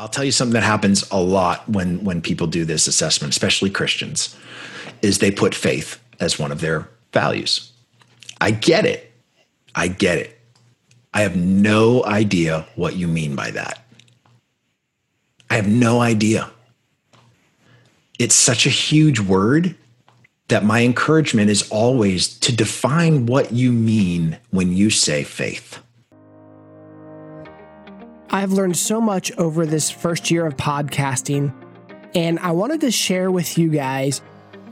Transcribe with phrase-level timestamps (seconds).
[0.00, 3.68] I'll tell you something that happens a lot when when people do this assessment, especially
[3.68, 4.34] Christians,
[5.02, 7.70] is they put faith as one of their values.
[8.40, 9.12] I get it.
[9.74, 10.40] I get it.
[11.12, 13.84] I have no idea what you mean by that.
[15.50, 16.50] I have no idea.
[18.18, 19.74] It's such a huge word
[20.48, 25.78] that my encouragement is always to define what you mean when you say faith.
[28.32, 31.52] I've learned so much over this first year of podcasting,
[32.14, 34.22] and I wanted to share with you guys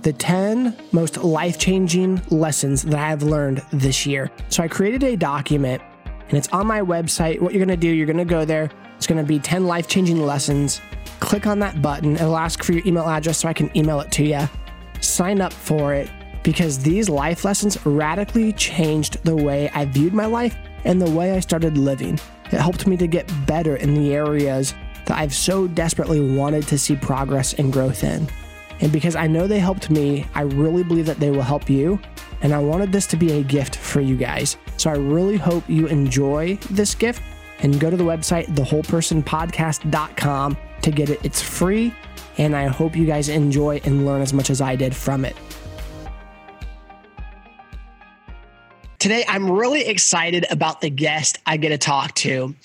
[0.03, 4.31] the 10 most life changing lessons that I have learned this year.
[4.49, 5.83] So I created a document,
[6.29, 7.41] and it's on my website.
[7.41, 10.81] What you're gonna do, you're gonna go there, it's gonna be 10 life changing lessons.
[11.19, 14.13] Click on that button, it'll ask for your email address so I can email it
[14.13, 14.49] to you.
[15.01, 16.09] Sign up for it
[16.45, 21.33] because these life lessons radically changed the way I viewed my life and the way
[21.33, 22.21] I started living.
[22.51, 24.75] It helped me to get better in the areas
[25.07, 28.29] that I've so desperately wanted to see progress and growth in.
[28.81, 32.01] And because I know they helped me, I really believe that they will help you.
[32.43, 34.57] And I wanted this to be a gift for you guys.
[34.77, 37.23] So I really hope you enjoy this gift
[37.61, 41.21] and go to the website, thewholepersonpodcast.com to get it.
[41.25, 41.93] It's free.
[42.37, 45.37] And I hope you guys enjoy and learn as much as I did from it.
[48.99, 52.57] Today, I'm really excited about the guest I get to talk to.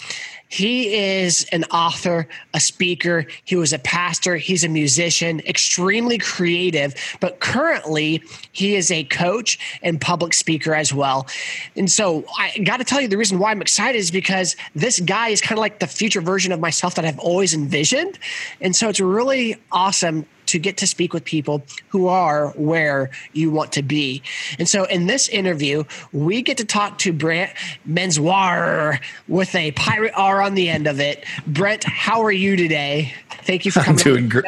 [0.50, 3.28] He is an author, a speaker.
[3.44, 4.38] He was a pastor.
[4.38, 10.92] He's a musician, extremely creative, but currently he is a coach and public speaker as
[10.92, 11.28] well.
[11.75, 15.00] And so I got to tell you, the reason why I'm excited is because this
[15.00, 18.18] guy is kind of like the future version of myself that I've always envisioned.
[18.59, 23.50] And so it's really awesome to get to speak with people who are where you
[23.50, 24.22] want to be.
[24.59, 27.52] And so in this interview, we get to talk to Brant
[27.90, 31.26] Menswar with a pirate R on the end of it.
[31.48, 33.16] Brant, how are you today?
[33.46, 34.00] Thank you for coming.
[34.00, 34.46] I'm doing great.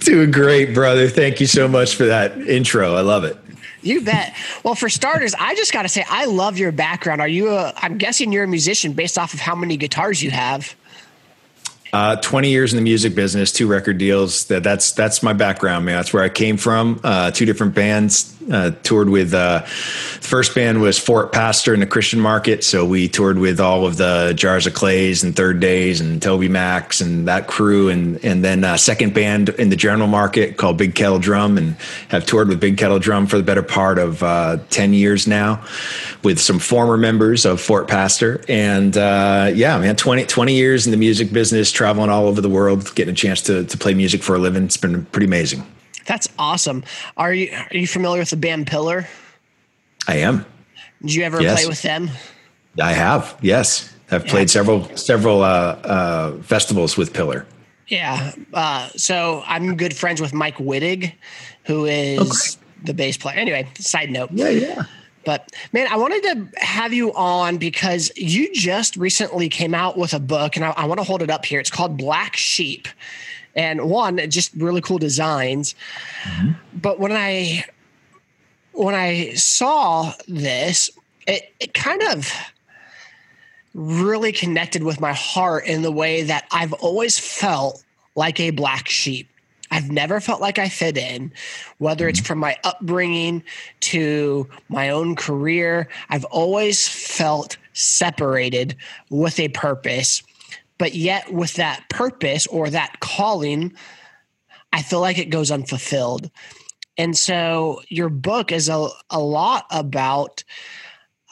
[0.00, 1.08] Doing great, brother.
[1.08, 2.94] Thank you so much for that intro.
[2.94, 3.36] I love it.
[3.82, 4.34] You bet.
[4.64, 7.20] Well, for starters, I just got to say, I love your background.
[7.20, 10.32] Are you a, I'm guessing you're a musician based off of how many guitars you
[10.32, 10.74] have.
[11.92, 14.46] Uh, 20 years in the music business, two record deals.
[14.46, 15.96] That that's that's my background, man.
[15.96, 17.00] That's where I came from.
[17.02, 18.37] Uh, two different bands.
[18.50, 23.08] Uh, toured with uh, first band was Fort Pastor in the Christian market, so we
[23.08, 27.46] toured with all of the Jars of Clays and Third Days and TobyMacs and that
[27.46, 31.58] crew, and and then uh, second band in the general market called Big Kettle Drum,
[31.58, 31.76] and
[32.08, 35.62] have toured with Big Kettle Drum for the better part of uh, 10 years now,
[36.22, 40.90] with some former members of Fort Pastor, and uh, yeah, man, 20, 20 years in
[40.90, 44.22] the music business traveling all over the world, getting a chance to, to play music
[44.22, 44.64] for a living.
[44.64, 45.66] It's been pretty amazing.
[46.08, 46.84] That's awesome.
[47.18, 49.06] Are you are you familiar with the band Pillar?
[50.08, 50.46] I am.
[51.02, 51.60] Did you ever yes.
[51.60, 52.10] play with them?
[52.82, 53.36] I have.
[53.42, 54.30] Yes, I've yeah.
[54.30, 55.46] played several several uh,
[55.84, 57.46] uh, festivals with Pillar.
[57.88, 58.32] Yeah.
[58.54, 61.12] Uh, so I'm good friends with Mike Wittig,
[61.64, 62.86] who is okay.
[62.86, 63.36] the bass player.
[63.36, 64.30] Anyway, side note.
[64.32, 64.82] Yeah, yeah.
[65.26, 70.14] But man, I wanted to have you on because you just recently came out with
[70.14, 71.60] a book, and I, I want to hold it up here.
[71.60, 72.88] It's called Black Sheep,
[73.54, 75.74] and one, just really cool designs.
[76.22, 76.52] Mm-hmm.
[76.74, 77.64] But when I
[78.72, 80.90] when I saw this,
[81.26, 82.32] it, it kind of
[83.74, 88.88] really connected with my heart in the way that I've always felt like a black
[88.88, 89.28] sheep.
[89.70, 91.32] I've never felt like I fit in,
[91.78, 92.26] whether it's mm-hmm.
[92.26, 93.42] from my upbringing
[93.80, 95.88] to my own career.
[96.08, 98.76] I've always felt separated
[99.10, 100.22] with a purpose.
[100.78, 103.74] But yet, with that purpose or that calling,
[104.72, 106.30] I feel like it goes unfulfilled.
[106.96, 110.44] And so, your book is a, a lot about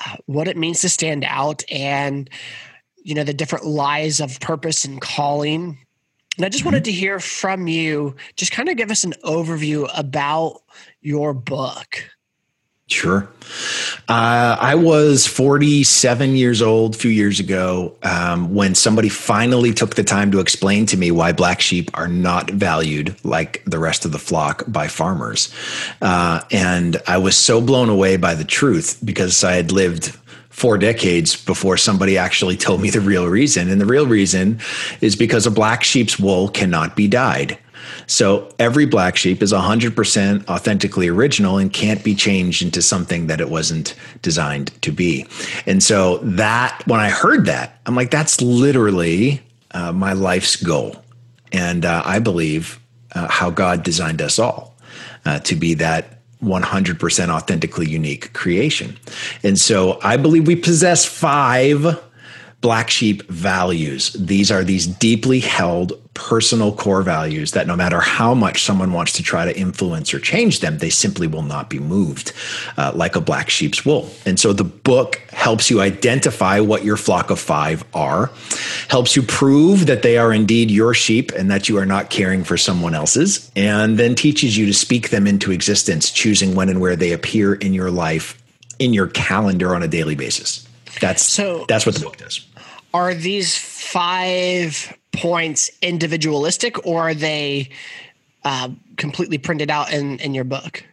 [0.05, 2.29] uh, what it means to stand out and,
[2.97, 5.78] you know, the different lies of purpose and calling
[6.37, 6.84] and I just wanted mm-hmm.
[6.84, 10.61] to hear from you, just kind of give us an overview about
[11.01, 12.11] your book.
[12.88, 13.28] Sure.
[14.08, 19.97] Uh, I was 47 years old a few years ago um, when somebody finally took
[19.97, 24.04] the time to explain to me why black sheep are not valued like the rest
[24.04, 25.53] of the flock by farmers.
[26.00, 30.16] Uh, and I was so blown away by the truth because I had lived
[30.50, 33.68] four decades before somebody actually told me the real reason.
[33.68, 34.60] And the real reason
[35.00, 37.59] is because a black sheep's wool cannot be dyed.
[38.06, 43.41] So every black sheep is 100% authentically original and can't be changed into something that
[43.41, 45.26] it wasn't designed to be.
[45.66, 49.42] And so that, when I heard that, I'm like, that's literally
[49.72, 51.03] uh, my life's goal.
[51.53, 52.80] And uh, I believe
[53.14, 54.76] uh, how God designed us all
[55.24, 58.97] uh, to be that 100% authentically unique creation.
[59.42, 62.00] And so I believe we possess five
[62.60, 64.12] black sheep values.
[64.12, 69.13] These are these deeply held personal core values that no matter how much someone wants
[69.13, 72.33] to try to influence or change them, they simply will not be moved
[72.77, 74.10] uh, like a black sheep's wool.
[74.24, 78.30] And so the book helps you identify what your flock of five are,
[78.89, 82.42] helps you prove that they are indeed your sheep and that you are not caring
[82.42, 86.80] for someone else's, and then teaches you to speak them into existence, choosing when and
[86.80, 88.42] where they appear in your life,
[88.78, 90.66] in your calendar on a daily basis.
[91.01, 92.47] That's so that's what the book does
[92.97, 97.71] are these five points individualistic or are they
[98.45, 100.84] uh, completely printed out in, in your book?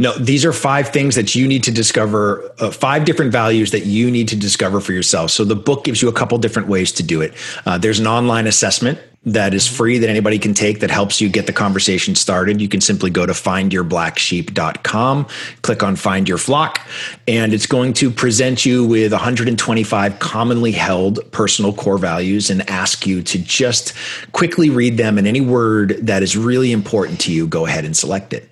[0.00, 3.84] No, these are five things that you need to discover, uh, five different values that
[3.84, 5.32] you need to discover for yourself.
[5.32, 7.34] So the book gives you a couple different ways to do it.
[7.66, 11.28] Uh, there's an online assessment that is free that anybody can take that helps you
[11.28, 12.60] get the conversation started.
[12.60, 15.26] You can simply go to findyourblacksheep.com,
[15.62, 16.80] click on find your flock,
[17.26, 23.06] and it's going to present you with 125 commonly held personal core values and ask
[23.06, 23.92] you to just
[24.32, 27.96] quickly read them and any word that is really important to you, go ahead and
[27.96, 28.48] select it.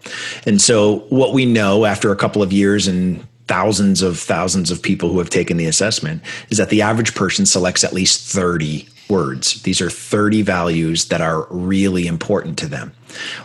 [0.47, 4.83] And so what we know after a couple of years and thousands of thousands of
[4.83, 6.21] people who have taken the assessment
[6.51, 9.63] is that the average person selects at least 30 words.
[9.63, 12.93] These are 30 values that are really important to them.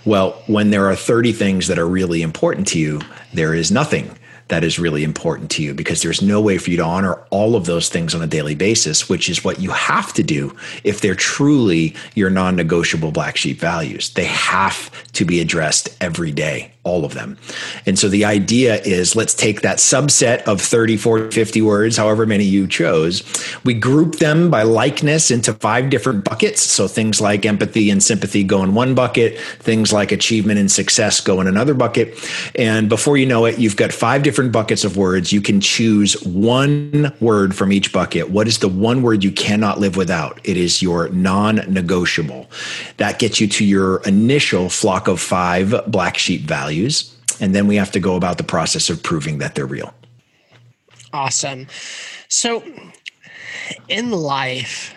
[0.05, 3.01] Well, when there are 30 things that are really important to you,
[3.33, 4.17] there is nothing
[4.51, 7.55] that is really important to you because there's no way for you to honor all
[7.55, 10.53] of those things on a daily basis, which is what you have to do
[10.83, 14.13] if they're truly your non negotiable black sheep values.
[14.13, 17.37] They have to be addressed every day all of them.
[17.85, 22.25] And so the idea is let's take that subset of 30, 40, 50 words, however
[22.25, 23.23] many you chose.
[23.63, 26.61] We group them by likeness into five different buckets.
[26.63, 31.21] So things like empathy and sympathy go in one bucket, things like achievement and success
[31.21, 32.17] go in another bucket.
[32.55, 35.31] And before you know it, you've got five different buckets of words.
[35.31, 38.31] You can choose one word from each bucket.
[38.31, 40.41] What is the one word you cannot live without?
[40.43, 42.49] It is your non negotiable.
[42.97, 47.15] That gets you to your initial flock of five black sheep values values.
[47.39, 49.93] And then we have to go about the process of proving that they're real.
[51.13, 51.67] Awesome.
[52.27, 52.63] So
[53.89, 54.93] in life,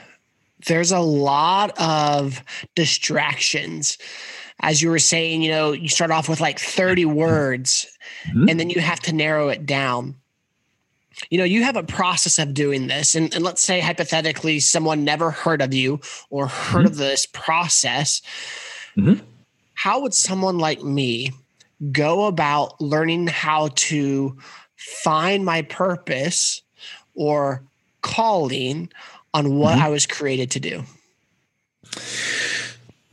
[0.66, 2.42] there's a lot of
[2.74, 3.98] distractions.
[4.60, 7.86] As you were saying, you know, you start off with like 30 words
[8.28, 8.48] mm-hmm.
[8.48, 10.14] and then you have to narrow it down.
[11.30, 13.14] You know, you have a process of doing this.
[13.14, 16.00] And, and let's say hypothetically, someone never heard of you
[16.30, 16.86] or heard mm-hmm.
[16.86, 18.20] of this process.
[18.96, 19.24] Mm-hmm.
[19.74, 21.30] How would someone like me
[21.92, 24.36] go about learning how to
[24.76, 26.62] find my purpose
[27.14, 27.62] or
[28.02, 28.90] calling
[29.32, 29.86] on what mm-hmm.
[29.86, 30.84] I was created to do?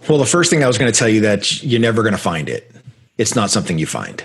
[0.10, 2.20] Well, the first thing I was going to tell you that you're never going to
[2.20, 2.72] find it.
[3.18, 4.24] It's not something you find.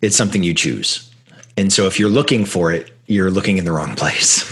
[0.00, 1.10] It's something you choose.
[1.56, 4.46] And so if you're looking for it, you're looking in the wrong place.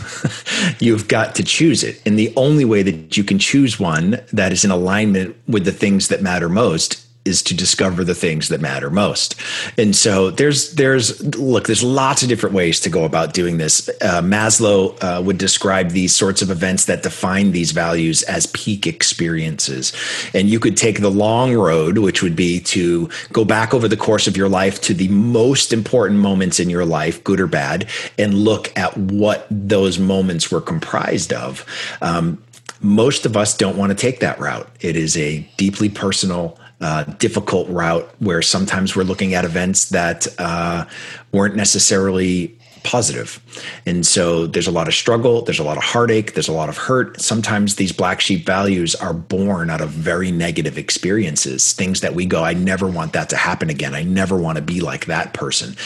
[0.80, 2.02] You've got to choose it.
[2.04, 5.72] And the only way that you can choose one that is in alignment with the
[5.72, 9.36] things that matter most is to discover the things that matter most.
[9.76, 13.88] And so there's there's look there's lots of different ways to go about doing this.
[14.00, 18.86] Uh, Maslow uh, would describe these sorts of events that define these values as peak
[18.86, 19.92] experiences.
[20.34, 23.96] And you could take the long road, which would be to go back over the
[23.96, 27.88] course of your life to the most important moments in your life, good or bad,
[28.18, 31.64] and look at what those moments were comprised of.
[32.00, 32.42] Um,
[32.80, 34.68] most of us don't want to take that route.
[34.80, 40.26] It is a deeply personal uh, difficult route where sometimes we're looking at events that
[40.38, 40.84] uh,
[41.32, 42.57] weren't necessarily
[42.88, 43.38] positive.
[43.84, 46.70] And so there's a lot of struggle, there's a lot of heartache, there's a lot
[46.70, 47.20] of hurt.
[47.20, 52.24] Sometimes these black sheep values are born out of very negative experiences, things that we
[52.24, 53.94] go, I never want that to happen again.
[53.94, 55.76] I never want to be like that person.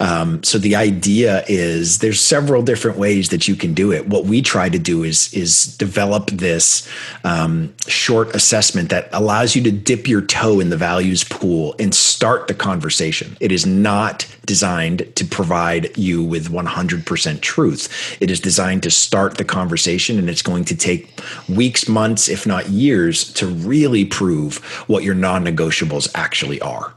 [0.00, 4.08] Um, so the idea is there's several different ways that you can do it.
[4.08, 6.88] What we try to do is is develop this
[7.22, 11.94] um, short assessment that allows you to dip your toe in the values pool and
[11.94, 13.36] start the conversation.
[13.40, 18.16] It is not designed to provide you with 100% truth.
[18.20, 22.46] It is designed to start the conversation, and it's going to take weeks, months, if
[22.46, 26.94] not years, to really prove what your non negotiables actually are.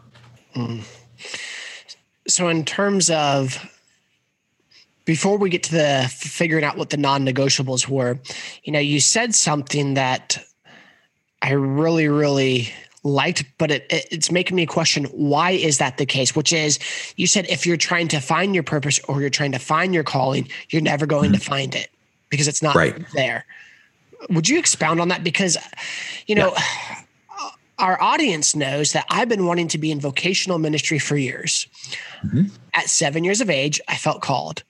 [0.55, 0.83] Mm.
[2.27, 3.57] So, in terms of
[5.05, 8.19] before we get to the figuring out what the non negotiables were,
[8.63, 10.37] you know, you said something that
[11.41, 12.71] I really, really
[13.03, 16.35] liked, but it, it, it's making me question why is that the case?
[16.35, 16.79] Which is,
[17.15, 20.03] you said if you're trying to find your purpose or you're trying to find your
[20.03, 21.39] calling, you're never going mm-hmm.
[21.39, 21.89] to find it
[22.29, 22.95] because it's not right.
[23.13, 23.45] there.
[24.29, 25.23] Would you expound on that?
[25.23, 25.57] Because,
[26.27, 26.95] you know, yeah.
[27.79, 31.67] our audience knows that I've been wanting to be in vocational ministry for years.
[32.23, 32.43] Mm-hmm.
[32.73, 34.63] At seven years of age, I felt called.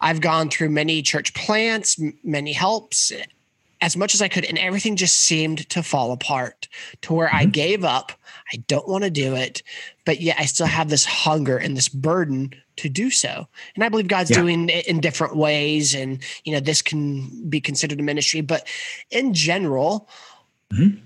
[0.00, 3.12] I've gone through many church plants, many helps,
[3.84, 6.68] as much as I could, and everything just seemed to fall apart
[7.02, 7.36] to where mm-hmm.
[7.36, 8.12] I gave up.
[8.50, 9.62] I don't want to do it,
[10.06, 13.46] but yet I still have this hunger and this burden to do so.
[13.74, 14.40] And I believe God's yeah.
[14.40, 15.94] doing it in different ways.
[15.94, 18.66] And, you know, this can be considered a ministry, but
[19.10, 20.08] in general,
[20.72, 20.96] mm-hmm.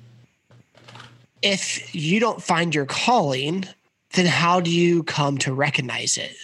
[1.42, 3.66] if you don't find your calling,
[4.12, 6.36] then how do you come to recognize it?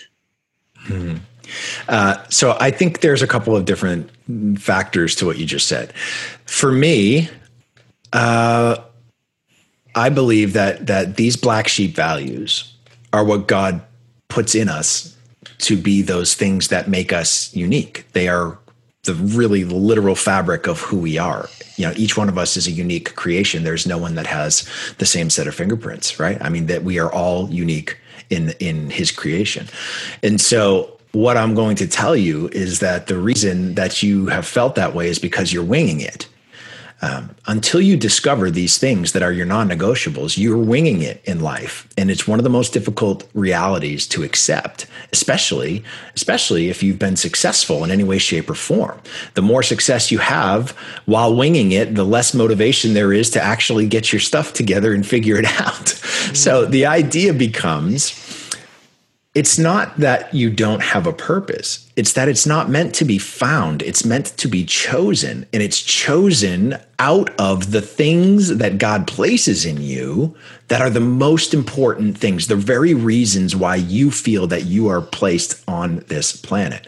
[0.86, 1.18] Mm-hmm.
[1.88, 4.10] Uh, so I think there's a couple of different
[4.56, 5.92] factors to what you just said.
[6.46, 7.28] For me,
[8.12, 8.76] uh,
[9.94, 12.72] I believe that that these black sheep values
[13.12, 13.82] are what God
[14.28, 15.16] puts in us
[15.58, 18.06] to be those things that make us unique.
[18.12, 18.58] They are
[19.04, 21.48] the really literal fabric of who we are.
[21.76, 23.62] You know, each one of us is a unique creation.
[23.62, 26.40] There's no one that has the same set of fingerprints, right?
[26.40, 27.98] I mean, that we are all unique
[28.30, 29.68] in in his creation.
[30.22, 34.46] And so what I'm going to tell you is that the reason that you have
[34.46, 36.28] felt that way is because you're winging it.
[37.02, 41.86] Um, until you discover these things that are your non-negotiables you're winging it in life
[41.98, 47.16] and it's one of the most difficult realities to accept especially especially if you've been
[47.16, 48.98] successful in any way shape or form
[49.34, 50.70] the more success you have
[51.04, 55.04] while winging it the less motivation there is to actually get your stuff together and
[55.06, 56.34] figure it out mm-hmm.
[56.34, 58.23] so the idea becomes
[59.34, 61.83] it's not that you don't have a purpose.
[61.96, 63.82] It's that it's not meant to be found.
[63.82, 65.46] It's meant to be chosen.
[65.52, 70.34] And it's chosen out of the things that God places in you
[70.68, 75.02] that are the most important things, the very reasons why you feel that you are
[75.02, 76.86] placed on this planet.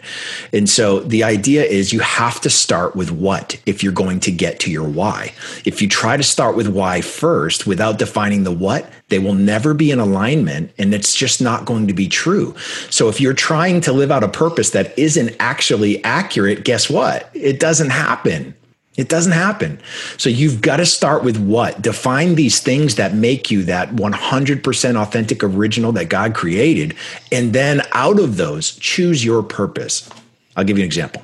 [0.51, 4.31] And so the idea is you have to start with what if you're going to
[4.31, 5.33] get to your why.
[5.63, 9.73] If you try to start with why first without defining the what, they will never
[9.73, 12.55] be in alignment and it's just not going to be true.
[12.89, 17.29] So if you're trying to live out a purpose that isn't actually accurate, guess what?
[17.33, 18.53] It doesn't happen.
[18.97, 19.79] It doesn't happen.
[20.17, 21.81] So you've got to start with what?
[21.81, 26.95] Define these things that make you that 100% authentic original that God created.
[27.31, 30.09] And then out of those, choose your purpose.
[30.55, 31.23] I'll give you an example.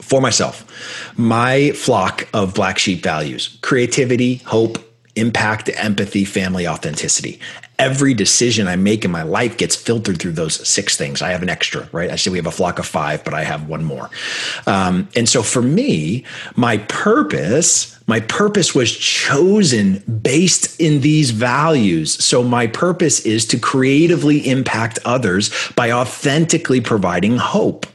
[0.00, 0.66] For myself,
[1.16, 4.78] my flock of black sheep values creativity, hope,
[5.14, 7.38] impact, empathy, family, authenticity.
[7.78, 11.22] Every decision I make in my life gets filtered through those six things.
[11.22, 12.10] I have an extra, right?
[12.10, 14.10] I say we have a flock of five, but I have one more.
[14.66, 16.24] Um, and so for me,
[16.54, 22.22] my purpose, my purpose was chosen based in these values.
[22.24, 27.86] So my purpose is to creatively impact others by authentically providing hope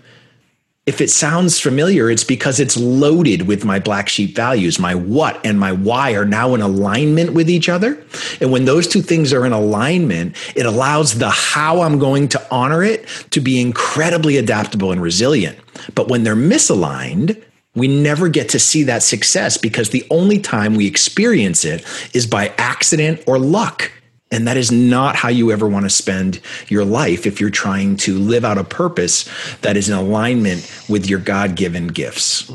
[0.88, 4.80] if it sounds familiar, it's because it's loaded with my black sheep values.
[4.80, 8.02] My what and my why are now in alignment with each other.
[8.40, 12.48] And when those two things are in alignment, it allows the how I'm going to
[12.50, 15.60] honor it to be incredibly adaptable and resilient.
[15.94, 17.44] But when they're misaligned,
[17.76, 22.26] we never get to see that success because the only time we experience it is
[22.26, 23.92] by accident or luck.
[24.32, 27.96] And that is not how you ever want to spend your life if you're trying
[27.98, 29.30] to live out a purpose
[29.62, 32.52] that is in alignment with your God given gifts.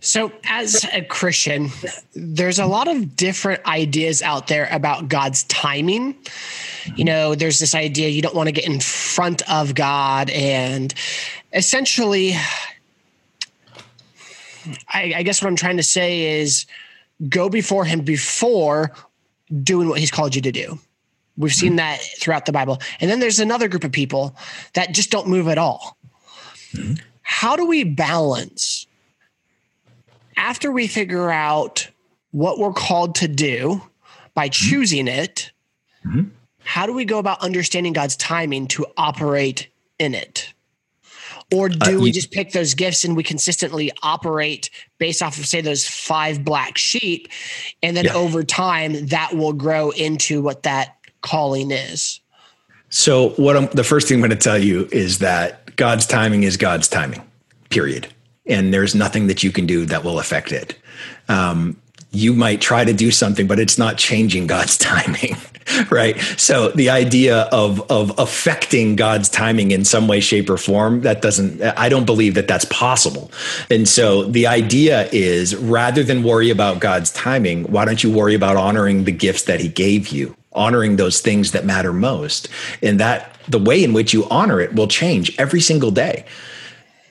[0.00, 1.68] So, as a Christian,
[2.14, 6.16] there's a lot of different ideas out there about God's timing.
[6.96, 10.92] You know, there's this idea you don't want to get in front of God, and
[11.52, 12.34] essentially,
[14.88, 16.66] I, I guess what I'm trying to say is
[17.28, 18.92] go before Him before
[19.62, 20.78] doing what he's called you to do.
[21.36, 21.76] We've seen mm-hmm.
[21.76, 22.80] that throughout the Bible.
[23.00, 24.36] And then there's another group of people
[24.74, 25.96] that just don't move at all.
[26.72, 26.94] Mm-hmm.
[27.22, 28.86] How do we balance
[30.36, 31.88] after we figure out
[32.30, 33.82] what we're called to do
[34.34, 34.70] by mm-hmm.
[34.70, 35.50] choosing it?
[36.06, 36.28] Mm-hmm.
[36.62, 39.68] How do we go about understanding God's timing to operate
[39.98, 40.52] in it?
[41.52, 44.70] Or do uh, you, we just pick those gifts and we consistently operate
[45.04, 47.28] based off of, say, those five black sheep?
[47.82, 48.14] And then yeah.
[48.14, 52.20] over time, that will grow into what that calling is.
[52.88, 56.44] So, what I'm, the first thing I'm going to tell you is that God's timing
[56.44, 57.22] is God's timing,
[57.68, 58.08] period.
[58.46, 60.78] And there's nothing that you can do that will affect it.
[61.28, 61.76] Um,
[62.10, 65.36] you might try to do something, but it's not changing God's timing.
[65.90, 66.20] right?
[66.36, 71.22] So the idea of of affecting god's timing in some way shape or form that
[71.22, 73.30] doesn't i don't believe that that's possible.
[73.70, 78.34] And so the idea is rather than worry about god's timing why don't you worry
[78.34, 80.36] about honoring the gifts that he gave you?
[80.52, 82.48] Honoring those things that matter most.
[82.82, 86.24] And that the way in which you honor it will change every single day.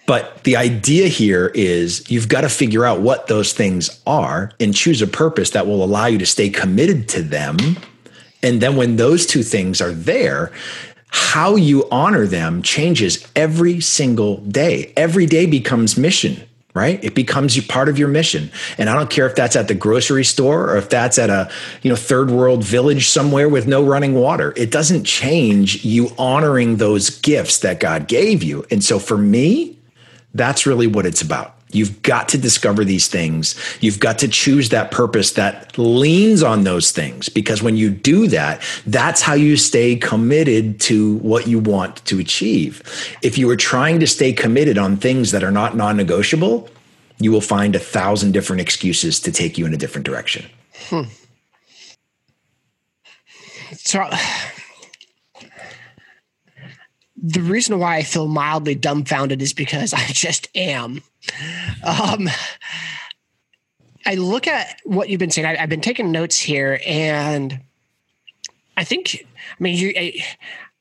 [0.05, 4.75] But the idea here is you've got to figure out what those things are and
[4.75, 7.57] choose a purpose that will allow you to stay committed to them
[8.43, 10.51] and then when those two things are there,
[11.07, 14.93] how you honor them changes every single day.
[14.97, 17.03] Every day becomes mission right?
[17.03, 18.51] It becomes part of your mission.
[18.77, 21.51] And i don't care if that's at the grocery store or if that's at a
[21.83, 24.53] you know third world village somewhere with no running water.
[24.57, 28.65] It doesn't change you honoring those gifts that god gave you.
[28.71, 29.77] And so for me
[30.33, 33.55] that's really what it's about You've got to discover these things.
[33.81, 38.27] You've got to choose that purpose that leans on those things because when you do
[38.27, 42.81] that, that's how you stay committed to what you want to achieve.
[43.21, 46.69] If you are trying to stay committed on things that are not non negotiable,
[47.19, 50.45] you will find a thousand different excuses to take you in a different direction.
[50.89, 51.03] Hmm.
[53.75, 54.07] So,
[57.15, 61.01] the reason why I feel mildly dumbfounded is because I just am.
[61.83, 62.29] Um,
[64.05, 65.47] I look at what you've been saying.
[65.47, 67.61] I, have been taking notes here, and
[68.75, 70.25] I think, I mean, you, I,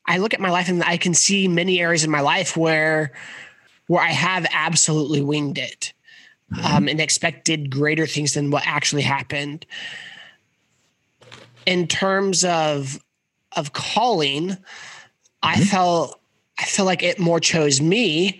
[0.05, 3.13] I look at my life and I can see many areas in my life where
[3.87, 5.93] where I have absolutely winged it
[6.51, 6.65] mm-hmm.
[6.65, 9.65] um, and expected greater things than what actually happened.
[11.65, 12.99] In terms of
[13.55, 14.63] of calling, mm-hmm.
[15.41, 16.19] I felt
[16.63, 18.39] I feel like it more chose me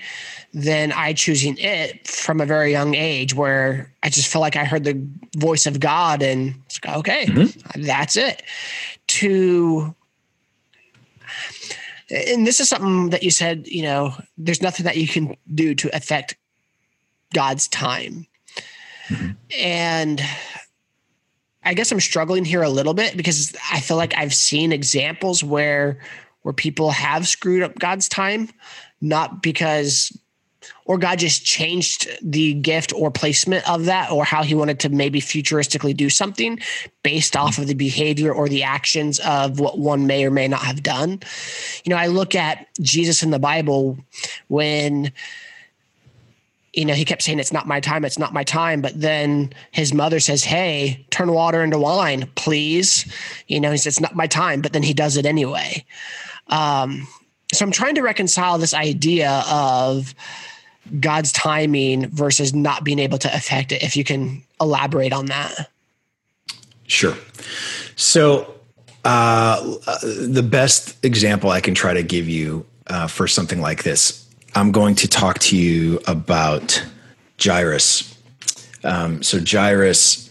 [0.53, 4.63] than I choosing it from a very young age, where I just feel like I
[4.63, 7.81] heard the voice of God and like, okay, mm-hmm.
[7.81, 8.43] that's it.
[9.07, 9.93] To
[12.09, 15.75] and this is something that you said, you know, there's nothing that you can do
[15.75, 16.37] to affect
[17.33, 18.25] God's time.
[19.09, 19.31] Mm-hmm.
[19.59, 20.21] And
[21.65, 25.43] I guess I'm struggling here a little bit because I feel like I've seen examples
[25.43, 25.99] where
[26.43, 28.49] where people have screwed up God's time,
[29.01, 30.17] not because
[30.85, 34.89] or God just changed the gift or placement of that, or how he wanted to
[34.89, 36.59] maybe futuristically do something
[37.03, 40.61] based off of the behavior or the actions of what one may or may not
[40.61, 41.19] have done.
[41.83, 43.97] You know, I look at Jesus in the Bible
[44.47, 45.11] when
[46.73, 48.81] you know, he kept saying, It's not my time, it's not my time.
[48.81, 53.05] But then his mother says, Hey, turn water into wine, please.
[53.47, 55.85] You know, he says, It's not my time, but then he does it anyway.
[56.47, 57.07] Um,
[57.53, 60.13] so I'm trying to reconcile this idea of
[60.99, 63.83] God's timing versus not being able to affect it.
[63.83, 65.69] If you can elaborate on that.
[66.87, 67.15] Sure.
[67.95, 68.53] So
[69.05, 69.61] uh,
[70.03, 74.71] the best example I can try to give you uh, for something like this, I'm
[74.71, 76.85] going to talk to you about
[77.41, 78.17] Jairus.
[78.83, 80.29] Um, so Jairus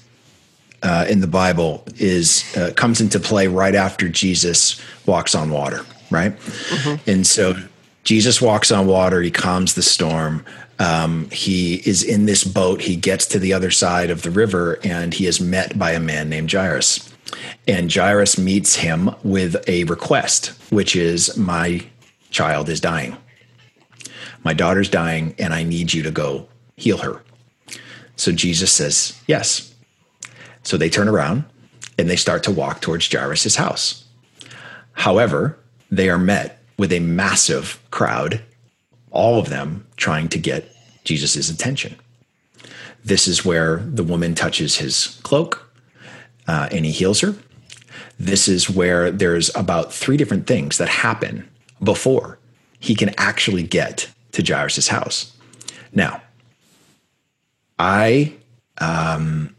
[0.82, 5.84] uh, in the Bible is uh, comes into play right after Jesus walks on water
[6.14, 6.36] right?
[6.36, 7.10] Mm-hmm.
[7.10, 7.54] And so
[8.04, 10.44] Jesus walks on water, he calms the storm.
[10.78, 12.80] Um, he is in this boat.
[12.80, 16.00] He gets to the other side of the river and he is met by a
[16.00, 17.12] man named Jairus.
[17.68, 21.84] And Jairus meets him with a request, which is, My
[22.30, 23.16] child is dying.
[24.44, 27.22] My daughter's dying, and I need you to go heal her.
[28.16, 29.74] So Jesus says, Yes.
[30.62, 31.44] So they turn around
[31.98, 34.04] and they start to walk towards Jairus' house.
[34.92, 35.58] However,
[35.92, 38.40] they are met with a massive crowd,
[39.10, 40.74] all of them trying to get
[41.04, 41.94] Jesus' attention.
[43.04, 45.70] This is where the woman touches his cloak
[46.48, 47.34] uh, and he heals her.
[48.18, 51.46] This is where there's about three different things that happen
[51.82, 52.38] before
[52.80, 55.36] he can actually get to Jairus' house.
[55.92, 56.22] Now,
[57.78, 58.32] I
[58.78, 59.54] um,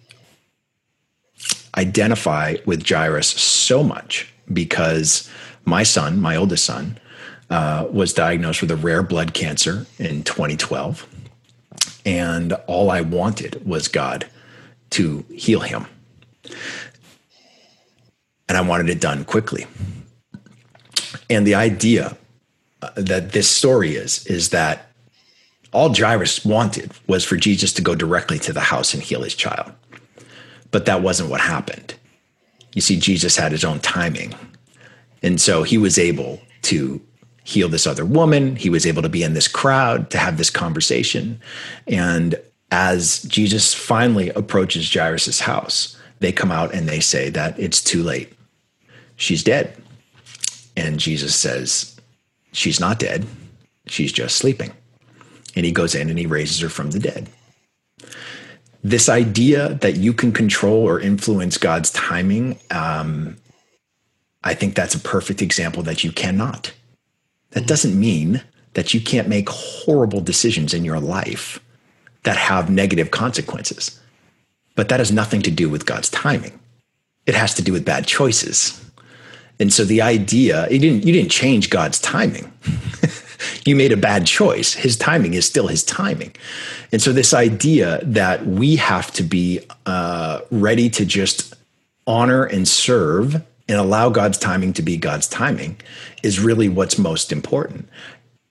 [1.77, 5.29] identify with Jairus so much because
[5.65, 6.97] my son, my oldest son,
[7.49, 11.07] uh, was diagnosed with a rare blood cancer in 2012.
[12.05, 14.25] And all I wanted was God
[14.91, 15.85] to heal him.
[18.49, 19.65] And I wanted it done quickly.
[21.29, 22.17] And the idea
[22.81, 24.89] uh, that this story is, is that
[25.71, 29.35] all Jairus wanted was for Jesus to go directly to the house and heal his
[29.35, 29.71] child.
[30.71, 31.95] But that wasn't what happened.
[32.75, 34.33] You see, Jesus had his own timing
[35.23, 37.01] and so he was able to
[37.45, 38.55] heal this other woman.
[38.55, 41.41] He was able to be in this crowd to have this conversation.
[41.87, 42.35] And
[42.71, 48.03] as Jesus finally approaches Jairus' house, they come out and they say that it's too
[48.03, 48.33] late.
[49.15, 49.75] She's dead.
[50.75, 51.89] And Jesus says,
[52.51, 53.25] She's not dead.
[53.87, 54.71] She's just sleeping.
[55.55, 57.27] And he goes in and he raises her from the dead.
[58.83, 63.37] This idea that you can control or influence God's timing um,
[64.43, 66.73] I think that's a perfect example that you cannot.
[67.51, 68.41] That doesn't mean
[68.73, 71.59] that you can't make horrible decisions in your life
[72.23, 73.99] that have negative consequences.
[74.75, 76.59] But that has nothing to do with God's timing.
[77.25, 78.79] It has to do with bad choices.
[79.59, 82.51] And so the idea, you didn't you didn't change God's timing.
[83.65, 84.73] you made a bad choice.
[84.73, 86.35] His timing is still his timing.
[86.91, 91.53] And so this idea that we have to be uh, ready to just
[92.07, 95.77] honor and serve and allow God's timing to be God's timing
[96.21, 97.87] is really what's most important.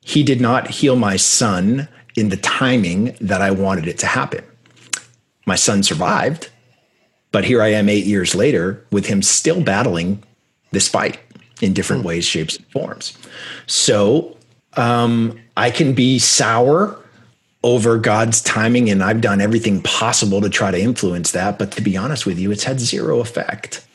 [0.00, 4.44] He did not heal my son in the timing that I wanted it to happen.
[5.46, 6.50] My son survived,
[7.30, 10.22] but here I am eight years later with him still battling
[10.70, 11.18] this fight
[11.60, 12.08] in different hmm.
[12.08, 13.16] ways, shapes, and forms.
[13.66, 14.36] So
[14.76, 16.98] um, I can be sour
[17.64, 21.58] over God's timing, and I've done everything possible to try to influence that.
[21.58, 23.86] But to be honest with you, it's had zero effect.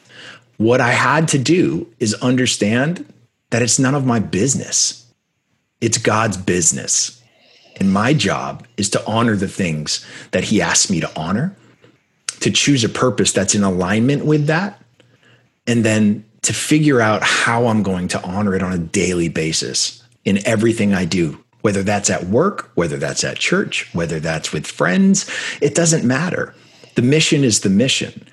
[0.58, 3.12] What I had to do is understand
[3.52, 5.06] that it's none of my business,
[5.82, 7.22] it's God's business.
[7.80, 11.56] And my job is to honor the things that He asked me to honor,
[12.39, 14.82] to choose a purpose that's in alignment with that,
[15.67, 20.04] and then to figure out how I'm going to honor it on a daily basis
[20.26, 24.65] in everything I do, whether that's at work, whether that's at church, whether that's with
[24.65, 25.30] friends,
[25.62, 26.56] it doesn't matter.
[26.96, 28.26] The mission is the mission.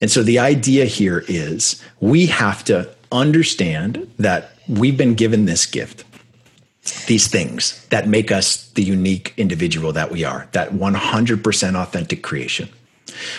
[0.00, 5.66] And so the idea here is we have to understand that we've been given this
[5.66, 6.04] gift,
[7.06, 12.68] these things that make us the unique individual that we are, that 100% authentic creation.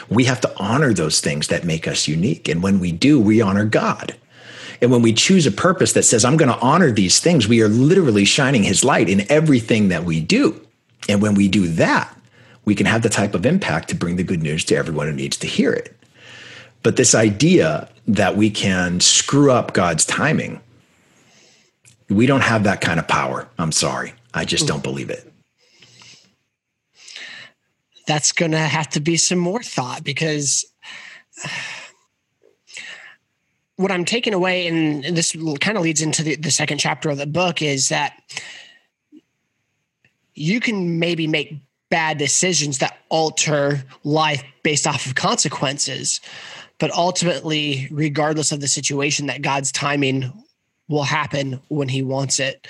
[0.09, 2.47] We have to honor those things that make us unique.
[2.47, 4.15] And when we do, we honor God.
[4.81, 7.61] And when we choose a purpose that says, I'm going to honor these things, we
[7.61, 10.59] are literally shining his light in everything that we do.
[11.07, 12.15] And when we do that,
[12.65, 15.13] we can have the type of impact to bring the good news to everyone who
[15.13, 15.95] needs to hear it.
[16.83, 20.61] But this idea that we can screw up God's timing,
[22.09, 23.47] we don't have that kind of power.
[23.57, 24.13] I'm sorry.
[24.33, 25.31] I just don't believe it.
[28.07, 30.65] That's going to have to be some more thought because
[33.75, 37.17] what I'm taking away, and this kind of leads into the, the second chapter of
[37.17, 38.13] the book, is that
[40.33, 41.55] you can maybe make
[41.89, 46.21] bad decisions that alter life based off of consequences
[46.81, 50.33] but ultimately, regardless of the situation, that God's timing
[50.89, 52.67] will happen when He wants it.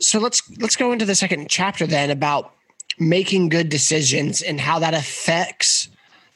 [0.00, 2.52] So let's let's go into the second chapter then about
[2.98, 5.88] making good decisions and how that affects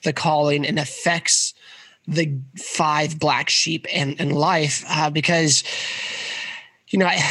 [0.04, 1.52] the calling and affects
[2.08, 5.64] the five black sheep and, and life uh, because
[6.88, 7.22] you know I,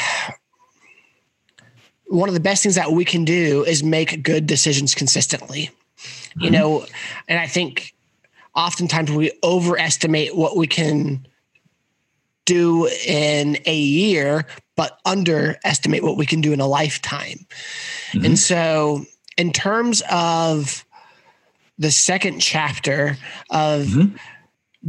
[2.06, 6.44] one of the best things that we can do is make good decisions consistently mm-hmm.
[6.44, 6.86] you know
[7.28, 7.93] and i think
[8.56, 11.26] oftentimes we overestimate what we can
[12.46, 17.46] do in a year, but underestimate what we can do in a lifetime.
[18.12, 18.26] Mm-hmm.
[18.26, 19.06] And so,
[19.38, 20.86] in terms of
[21.78, 23.18] the second chapter
[23.50, 24.16] of mm-hmm.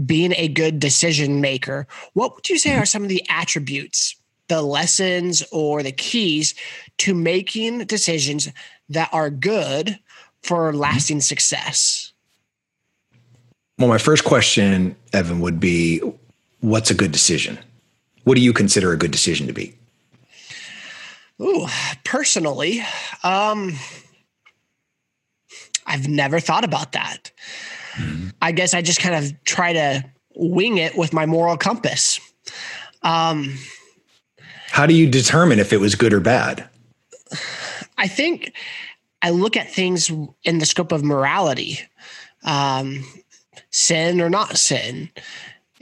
[0.04, 2.82] being a good decision maker, what would you say mm-hmm.
[2.82, 4.16] are some of the attributes,
[4.48, 6.54] the lessons, or the keys
[6.98, 8.48] to making decisions
[8.88, 9.98] that are good
[10.42, 10.80] for mm-hmm.
[10.80, 12.13] lasting success?
[13.78, 16.00] Well, my first question, Evan, would be
[16.60, 17.58] what's a good decision?
[18.24, 19.74] What do you consider a good decision to be?
[21.40, 21.66] Ooh,
[22.04, 22.82] personally,
[23.24, 23.72] um,
[25.86, 27.32] I've never thought about that.
[27.94, 28.28] Mm-hmm.
[28.40, 30.04] I guess I just kind of try to
[30.36, 32.20] wing it with my moral compass.
[33.02, 33.58] Um,
[34.70, 36.68] How do you determine if it was good or bad?
[37.98, 38.52] I think
[39.22, 40.10] I look at things
[40.44, 41.80] in the scope of morality.
[42.44, 43.04] Um,
[43.74, 45.10] sin or not sin?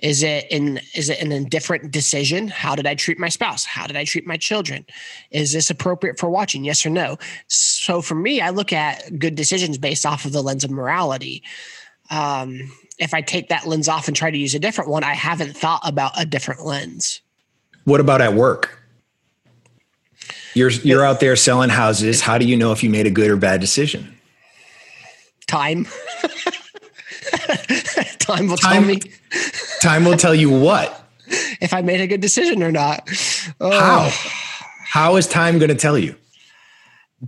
[0.03, 2.49] Is it in is it an indifferent decision?
[2.49, 3.65] How did I treat my spouse?
[3.65, 4.85] How did I treat my children?
[5.31, 6.65] Is this appropriate for watching?
[6.65, 7.19] Yes or no?
[7.47, 11.45] So for me, I look at good decisions based off of the lens of morality.
[12.11, 15.13] Um, if I take that lens off and try to use a different one, I
[15.13, 17.21] haven't thought about a different lens.
[17.85, 18.79] What about at work?
[20.55, 22.21] You're you're out there selling houses.
[22.21, 24.19] How do you know if you made a good or bad decision?
[25.47, 25.87] Time.
[28.18, 29.01] time will time, tell me.
[29.81, 30.99] time will tell you what?
[31.61, 33.09] If I made a good decision or not.
[33.61, 33.71] Oh.
[33.71, 34.11] How?
[34.85, 36.14] How is time going to tell you?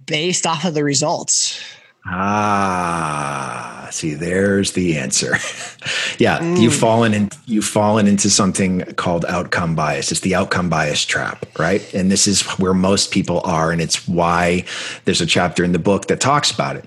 [0.06, 1.62] Based off of the results.
[2.06, 5.30] Ah, see, there's the answer.
[6.18, 6.60] yeah, mm.
[6.60, 10.10] you've fallen in you've fallen into something called outcome bias.
[10.10, 11.82] It's the outcome bias trap, right?
[11.94, 14.64] And this is where most people are, and it's why
[15.04, 16.84] there's a chapter in the book that talks about it.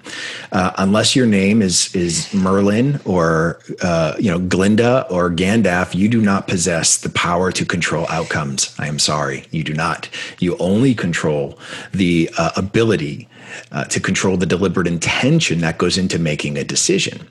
[0.52, 6.10] Uh, unless your name is is Merlin or uh, you know Glinda or Gandalf, you
[6.10, 8.76] do not possess the power to control outcomes.
[8.78, 10.10] I am sorry, you do not.
[10.40, 11.58] You only control
[11.94, 13.28] the uh, ability
[13.72, 17.28] uh, to control the deliberate intention that goes into making a decision.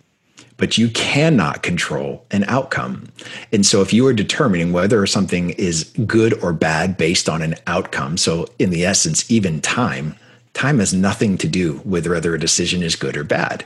[0.57, 3.09] but you cannot control an outcome.
[3.53, 7.57] And so if you are determining whether something is good or bad based on an
[7.67, 10.17] outcome, so in the essence, even time,
[10.55, 13.65] time has nothing to do with whether a decision is good or bad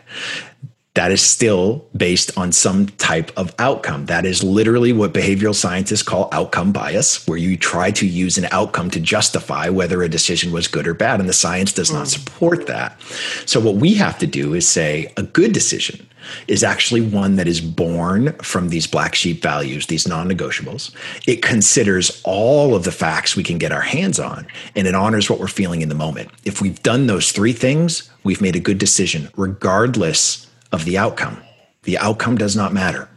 [0.95, 4.07] that is still based on some type of outcome.
[4.07, 8.49] That is literally what behavioral scientists call outcome bias, where you try to use an
[8.51, 11.21] outcome to justify whether a decision was good or bad.
[11.21, 12.19] And the science does not mm.
[12.19, 13.01] support that.
[13.47, 16.07] So, what we have to do is say a good decision
[16.49, 20.93] is actually one that is born from these black sheep values, these non negotiables.
[21.27, 25.31] It considers all of the facts we can get our hands on, and it honors
[25.31, 26.31] what we're feeling in the moment.
[26.45, 31.41] If we've done those three things, we've made a good decision, regardless of the outcome.
[31.83, 33.09] The outcome does not matter.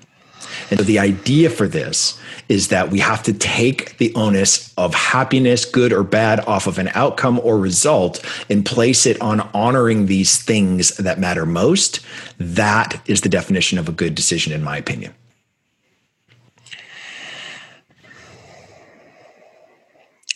[0.69, 4.93] And so the idea for this is that we have to take the onus of
[4.93, 10.05] happiness, good or bad, off of an outcome or result and place it on honoring
[10.05, 11.99] these things that matter most.
[12.37, 15.13] That is the definition of a good decision, in my opinion.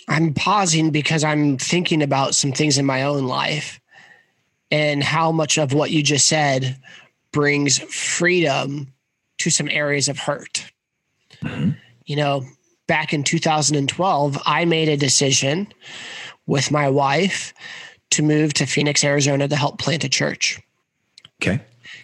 [0.07, 3.79] I'm pausing because I'm thinking about some things in my own life
[4.71, 6.77] and how much of what you just said
[7.37, 8.91] brings freedom
[9.37, 10.71] to some areas of hurt.
[11.43, 11.73] Mm-hmm.
[12.07, 12.43] You know,
[12.87, 15.71] back in 2012, I made a decision
[16.47, 17.53] with my wife
[18.09, 20.59] to move to Phoenix, Arizona to help plant a church.
[21.39, 21.61] Okay.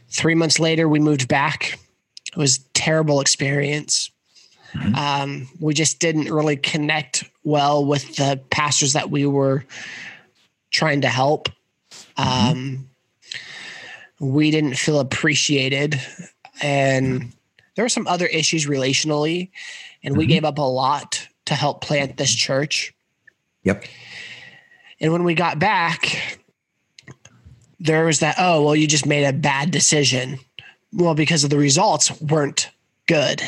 [0.07, 1.79] Three months later, we moved back.
[2.27, 4.11] It was terrible experience.
[4.75, 4.93] Mm-hmm.
[4.93, 9.65] Um, we just didn't really connect well with the pastors that we were
[10.69, 11.49] trying to help.
[12.19, 12.51] Mm-hmm.
[12.51, 12.89] Um,
[14.19, 15.99] we didn't feel appreciated.
[16.61, 17.33] And
[17.75, 19.49] there were some other issues relationally
[20.03, 20.19] and mm-hmm.
[20.19, 22.93] we gave up a lot to help plant this church.
[23.63, 23.85] Yep.
[24.99, 26.39] And when we got back
[27.79, 30.39] there was that oh well you just made a bad decision.
[30.93, 32.69] Well because of the results weren't
[33.07, 33.41] good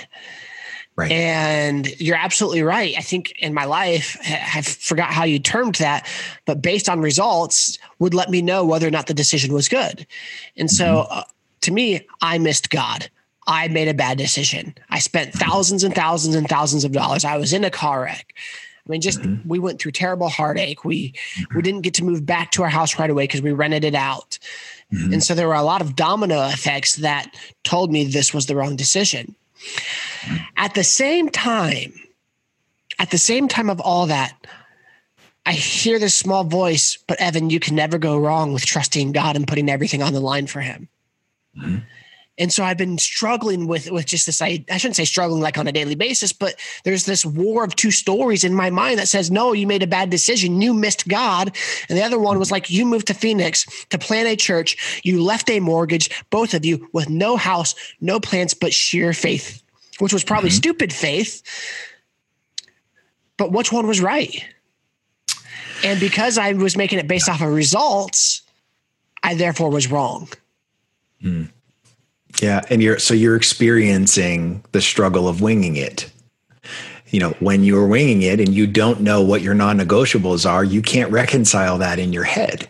[0.97, 1.12] Right.
[1.12, 2.95] And you're absolutely right.
[2.97, 6.08] I think in my life, I forgot how you termed that,
[6.45, 10.08] but based on results, would let me know whether or not the decision was good.
[10.55, 11.19] And so, mm-hmm.
[11.19, 11.23] uh,
[11.62, 13.10] to me, I missed God.
[13.47, 14.73] I made a bad decision.
[14.89, 17.25] I spent thousands and thousands and thousands of dollars.
[17.25, 18.34] I was in a car wreck.
[18.88, 19.47] I mean, just mm-hmm.
[19.47, 20.86] we went through terrible heartache.
[20.86, 21.55] We mm-hmm.
[21.55, 23.95] we didn't get to move back to our house right away because we rented it
[23.95, 24.39] out.
[24.93, 25.13] Mm-hmm.
[25.13, 28.55] And so there were a lot of domino effects that told me this was the
[28.55, 29.36] wrong decision.
[30.58, 31.94] At the same time,
[33.00, 34.36] at the same time of all that,
[35.46, 39.36] I hear this small voice, but Evan, you can never go wrong with trusting God
[39.36, 40.89] and putting everything on the line for Him.
[41.58, 41.78] Mm-hmm.
[42.38, 44.41] And so I've been struggling with with just this.
[44.41, 47.76] I, I shouldn't say struggling like on a daily basis, but there's this war of
[47.76, 50.62] two stories in my mind that says, no, you made a bad decision.
[50.62, 51.56] You missed God.
[51.88, 55.02] And the other one was like, you moved to Phoenix to plant a church.
[55.04, 59.62] You left a mortgage, both of you, with no house, no plans, but sheer faith
[60.00, 60.58] which was probably mm-hmm.
[60.58, 61.41] stupid faith.
[63.38, 64.45] But which one was right?
[65.84, 68.41] And because I was making it based off of results,
[69.24, 70.30] I therefore was wrong.
[71.21, 71.43] Hmm.
[72.41, 76.12] Yeah, and you're so you're experiencing the struggle of winging it.
[77.08, 80.82] You know, when you're winging it and you don't know what your non-negotiables are, you
[80.82, 82.67] can't reconcile that in your head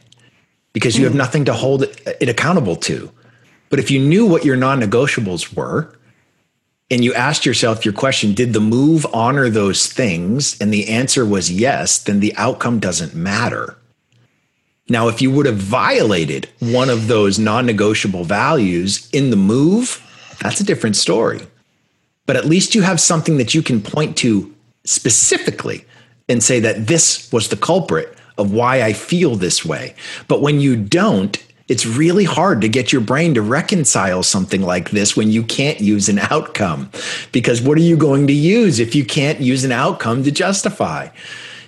[0.73, 1.19] because you have hmm.
[1.19, 3.11] nothing to hold it accountable to.
[3.69, 5.95] But if you knew what your non-negotiables were,
[6.91, 11.25] and you asked yourself your question did the move honor those things and the answer
[11.25, 13.77] was yes then the outcome doesn't matter
[14.89, 20.01] now if you would have violated one of those non-negotiable values in the move
[20.41, 21.41] that's a different story
[22.25, 25.85] but at least you have something that you can point to specifically
[26.27, 29.95] and say that this was the culprit of why I feel this way.
[30.27, 34.91] But when you don't, it's really hard to get your brain to reconcile something like
[34.91, 36.91] this when you can't use an outcome.
[37.31, 41.09] Because what are you going to use if you can't use an outcome to justify?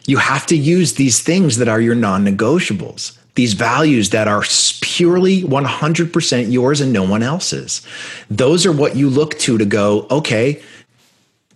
[0.08, 4.44] You have to use these things that are your non negotiables, these values that are
[4.82, 7.86] purely 100% yours and no one else's.
[8.32, 10.64] Those are what you look to to go, okay,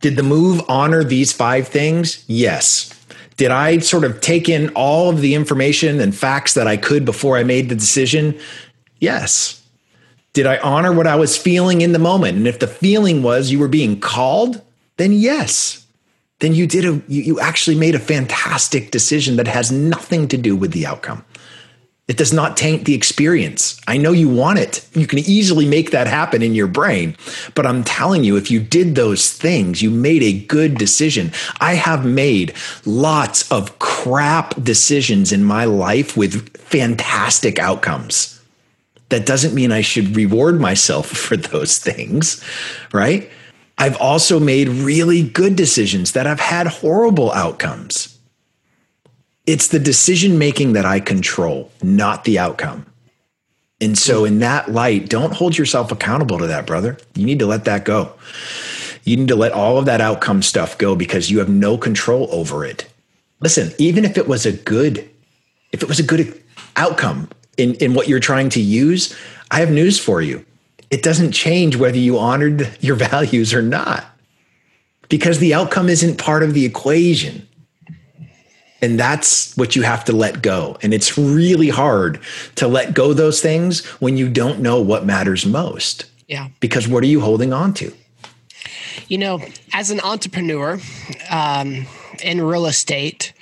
[0.01, 2.23] did the move honor these five things?
[2.27, 2.95] Yes
[3.41, 7.05] did I sort of take in all of the information and facts that I could
[7.05, 8.39] before I made the decision?
[8.99, 9.65] Yes.
[10.33, 12.37] Did I honor what I was feeling in the moment?
[12.37, 14.61] And if the feeling was you were being called,
[14.97, 15.87] then yes.
[16.41, 20.55] Then you did a you, actually made a fantastic decision that has nothing to do
[20.55, 21.23] with the outcome.
[22.07, 23.79] It does not taint the experience.
[23.87, 24.85] I know you want it.
[24.93, 27.15] You can easily make that happen in your brain.
[27.53, 31.31] But I'm telling you, if you did those things, you made a good decision.
[31.61, 32.53] I have made
[32.85, 38.41] lots of crap decisions in my life with fantastic outcomes.
[39.09, 42.43] That doesn't mean I should reward myself for those things,
[42.91, 43.29] right?
[43.81, 48.15] I've also made really good decisions that have had horrible outcomes.
[49.47, 52.85] It's the decision making that I control, not the outcome.
[53.81, 56.95] And so, in that light, don't hold yourself accountable to that, brother.
[57.15, 58.13] You need to let that go.
[59.03, 62.29] You need to let all of that outcome stuff go because you have no control
[62.31, 62.87] over it.
[63.39, 65.09] Listen, even if it was a good,
[65.71, 66.39] if it was a good
[66.75, 69.17] outcome in, in what you're trying to use,
[69.49, 70.45] I have news for you.
[70.91, 74.05] It doesn't change whether you honored your values or not
[75.09, 77.47] because the outcome isn't part of the equation.
[78.81, 80.77] And that's what you have to let go.
[80.81, 82.19] And it's really hard
[82.55, 86.05] to let go those things when you don't know what matters most.
[86.27, 86.47] Yeah.
[86.59, 87.93] Because what are you holding on to?
[89.07, 89.41] You know,
[89.73, 90.79] as an entrepreneur
[91.29, 91.85] um,
[92.23, 93.33] in real estate,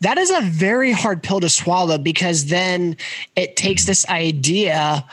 [0.00, 2.96] that is a very hard pill to swallow because then
[3.36, 5.04] it takes this idea.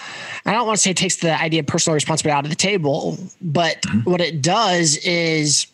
[0.46, 2.56] I don't want to say it takes the idea of personal responsibility out of the
[2.56, 4.10] table, but mm-hmm.
[4.10, 5.68] what it does is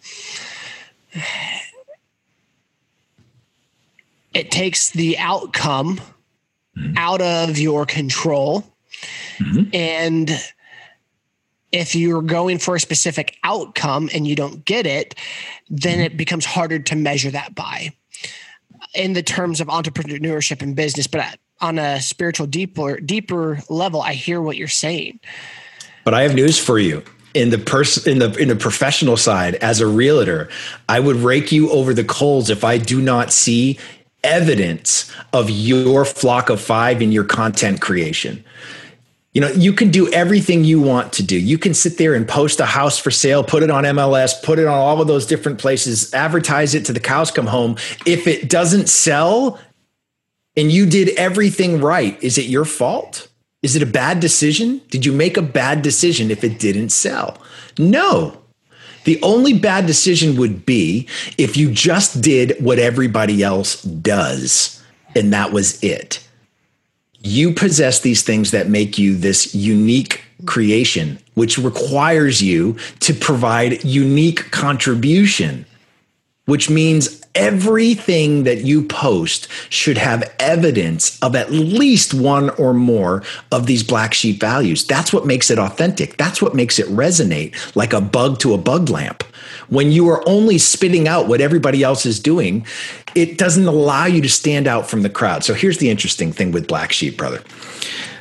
[4.33, 5.99] it takes the outcome
[6.77, 6.97] mm-hmm.
[6.97, 8.63] out of your control.
[9.37, 9.69] Mm-hmm.
[9.73, 10.31] And
[11.71, 15.15] if you're going for a specific outcome and you don't get it,
[15.69, 17.93] then it becomes harder to measure that by
[18.93, 21.07] in the terms of entrepreneurship and business.
[21.07, 25.19] But on a spiritual, deeper, deeper level, I hear what you're saying.
[26.03, 29.55] But I have news for you in the person in the in the professional side
[29.55, 30.47] as a realtor
[30.87, 33.77] i would rake you over the coals if i do not see
[34.25, 38.43] evidence of your flock of five in your content creation.
[39.35, 41.37] You know, you can do everything you want to do.
[41.37, 44.59] You can sit there and post a house for sale, put it on MLS, put
[44.59, 47.75] it on all of those different places, advertise it to the cows come home.
[48.05, 49.59] If it doesn't sell
[50.55, 53.27] and you did everything right, is it your fault?
[53.61, 54.79] Is it a bad decision?
[54.89, 57.37] Did you make a bad decision if it didn't sell?
[57.77, 58.41] No.
[59.03, 64.81] The only bad decision would be if you just did what everybody else does,
[65.13, 66.24] and that was it.
[67.25, 73.83] You possess these things that make you this unique creation, which requires you to provide
[73.83, 75.65] unique contribution,
[76.45, 83.23] which means everything that you post should have evidence of at least one or more
[83.51, 84.85] of these black sheep values.
[84.85, 86.17] That's what makes it authentic.
[86.17, 89.23] That's what makes it resonate like a bug to a bug lamp.
[89.69, 92.65] When you are only spitting out what everybody else is doing,
[93.15, 95.43] it doesn't allow you to stand out from the crowd.
[95.43, 97.39] So here's the interesting thing with black sheep, brother.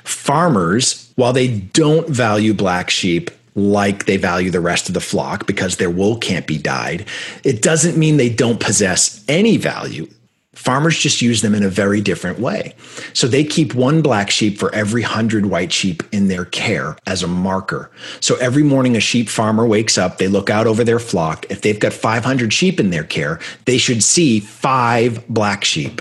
[0.05, 5.47] Farmers, while they don't value black sheep, like they value the rest of the flock
[5.47, 7.07] because their wool can't be dyed.
[7.45, 10.09] It doesn't mean they don't possess any value.
[10.55, 12.75] Farmers just use them in a very different way.
[13.13, 17.23] So they keep one black sheep for every hundred white sheep in their care as
[17.23, 17.91] a marker.
[18.21, 21.45] So every morning a sheep farmer wakes up, they look out over their flock.
[21.51, 26.01] If they've got 500 sheep in their care, they should see five black sheep.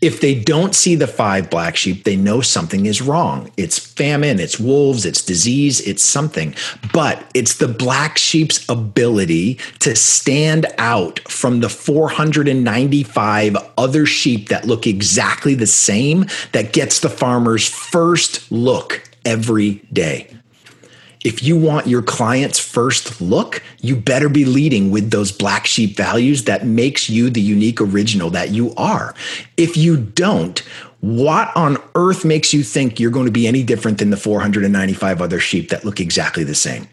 [0.00, 3.50] If they don't see the five black sheep, they know something is wrong.
[3.56, 6.54] It's famine, it's wolves, it's disease, it's something.
[6.92, 14.66] But it's the black sheep's ability to stand out from the 495 other sheep that
[14.66, 20.37] look exactly the same that gets the farmer's first look every day
[21.28, 25.94] if you want your client's first look, you better be leading with those black sheep
[25.94, 29.14] values that makes you the unique original that you are.
[29.58, 30.58] If you don't,
[31.00, 35.20] what on earth makes you think you're going to be any different than the 495
[35.20, 36.88] other sheep that look exactly the same?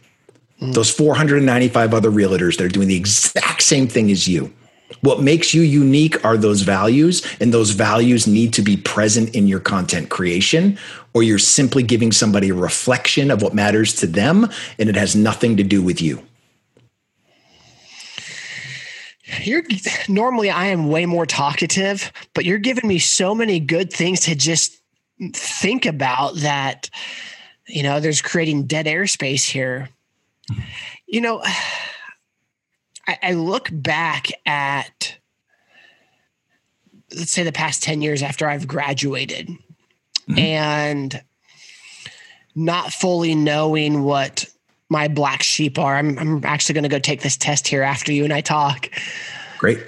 [0.61, 0.73] Mm.
[0.73, 4.53] Those 495 other realtors that are doing the exact same thing as you.
[5.01, 9.47] What makes you unique are those values, and those values need to be present in
[9.47, 10.77] your content creation,
[11.13, 15.15] or you're simply giving somebody a reflection of what matters to them, and it has
[15.15, 16.21] nothing to do with you.
[19.41, 19.63] You're
[20.07, 24.35] normally I am way more talkative, but you're giving me so many good things to
[24.35, 24.79] just
[25.33, 26.89] think about that,
[27.67, 29.89] you know, there's creating dead airspace here.
[31.07, 31.43] You know,
[33.07, 35.17] I, I look back at
[37.15, 40.37] let's say the past 10 years after I've graduated mm-hmm.
[40.37, 41.23] and
[42.55, 44.45] not fully knowing what
[44.89, 45.95] my black sheep are.
[45.95, 48.89] I'm, I'm actually going to go take this test here after you and I talk.
[49.57, 49.79] Great.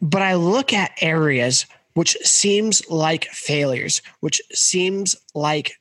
[0.00, 5.72] But I look at areas which seems like failures, which seems like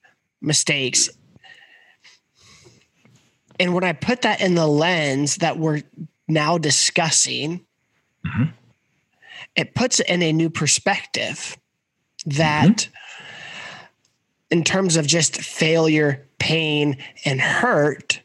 [0.42, 1.12] mistakes
[3.60, 5.82] and when I put that in the lens that we're
[6.28, 7.66] now discussing,
[8.26, 8.52] mm-hmm.
[9.56, 11.58] it puts it in a new perspective
[12.26, 12.92] that mm-hmm.
[14.52, 18.22] in terms of just failure, pain, and hurt,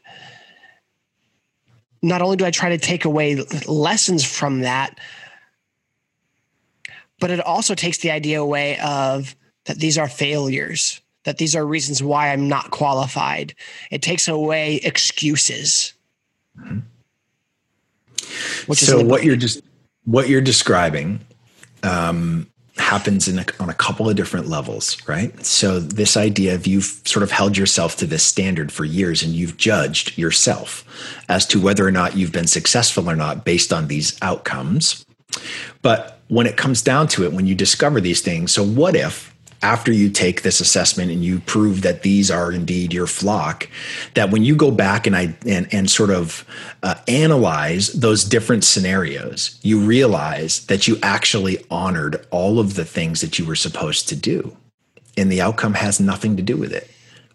[2.01, 4.99] not only do I try to take away lessons from that,
[7.19, 11.65] but it also takes the idea away of that these are failures, that these are
[11.65, 13.55] reasons why I'm not qualified.
[13.91, 15.93] It takes away excuses.
[16.59, 16.79] Mm-hmm.
[18.67, 19.61] Which so what you're just
[20.05, 21.19] what you're describing
[21.83, 22.47] um,
[22.77, 25.45] happens in a, on a couple of different levels, right?
[25.45, 29.33] So this idea of you've sort of held yourself to this standard for years and
[29.33, 30.83] you've judged yourself
[31.29, 35.05] as to whether or not you've been successful or not based on these outcomes.
[35.81, 39.32] But when it comes down to it, when you discover these things, so what if
[39.63, 43.67] after you take this assessment and you prove that these are indeed your flock,
[44.13, 46.45] that when you go back and I and, and sort of
[46.83, 53.21] uh, analyze those different scenarios, you realize that you actually honored all of the things
[53.21, 54.55] that you were supposed to do,
[55.17, 56.92] and the outcome has nothing to do with it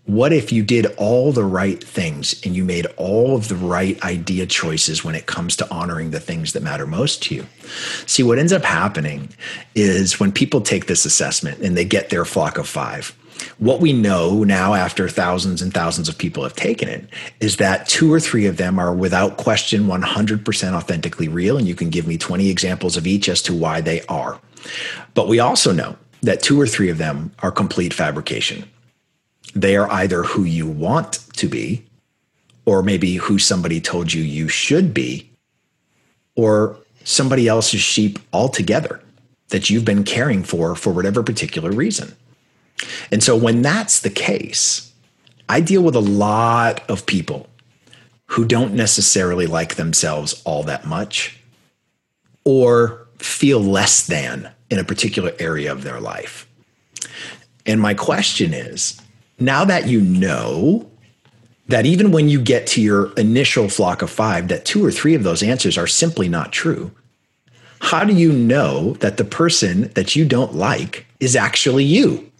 [0.08, 4.02] what if you did all the right things and you made all of the right
[4.02, 7.46] idea choices when it comes to honoring the things that matter most to you?
[8.06, 9.28] See, what ends up happening
[9.74, 13.14] is when people take this assessment and they get their flock of five,
[13.58, 17.06] what we know now after thousands and thousands of people have taken it
[17.40, 21.58] is that two or three of them are without question 100% authentically real.
[21.58, 24.40] And you can give me 20 examples of each as to why they are.
[25.12, 28.64] But we also know that two or three of them are complete fabrication
[29.54, 31.84] they are either who you want to be,
[32.64, 35.30] or maybe who somebody told you you should be,
[36.36, 39.00] or somebody else's sheep altogether
[39.48, 42.14] that you've been caring for for whatever particular reason.
[43.10, 44.92] And so when that's the case,
[45.48, 47.48] I deal with a lot of people
[48.26, 51.40] who don't necessarily like themselves all that much
[52.44, 56.46] or feel less than in a particular area of their life.
[57.64, 59.00] And my question is
[59.38, 60.90] now that you know
[61.68, 65.14] that even when you get to your initial flock of five, that two or three
[65.14, 66.90] of those answers are simply not true,
[67.80, 72.30] how do you know that the person that you don't like is actually you?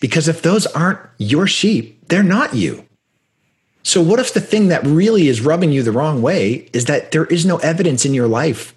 [0.00, 2.84] Because if those aren't your sheep, they're not you.
[3.82, 7.12] So, what if the thing that really is rubbing you the wrong way is that
[7.12, 8.74] there is no evidence in your life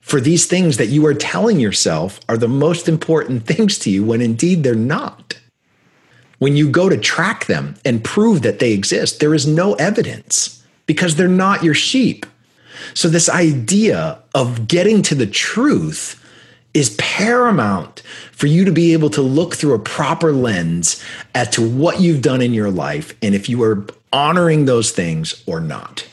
[0.00, 4.04] for these things that you are telling yourself are the most important things to you
[4.04, 5.38] when indeed they're not?
[6.38, 10.62] When you go to track them and prove that they exist, there is no evidence
[10.86, 12.26] because they're not your sheep.
[12.94, 16.22] So, this idea of getting to the truth
[16.74, 21.02] is paramount for you to be able to look through a proper lens
[21.34, 25.42] as to what you've done in your life and if you are honoring those things
[25.46, 26.06] or not.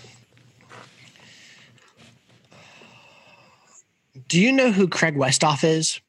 [4.30, 6.00] Do you know who Craig Westoff is?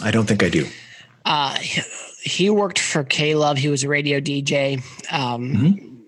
[0.00, 0.68] I don't think I do.
[1.24, 1.56] Uh,
[2.22, 3.58] he worked for K Love.
[3.58, 4.76] He was a radio DJ.
[5.12, 5.98] Um,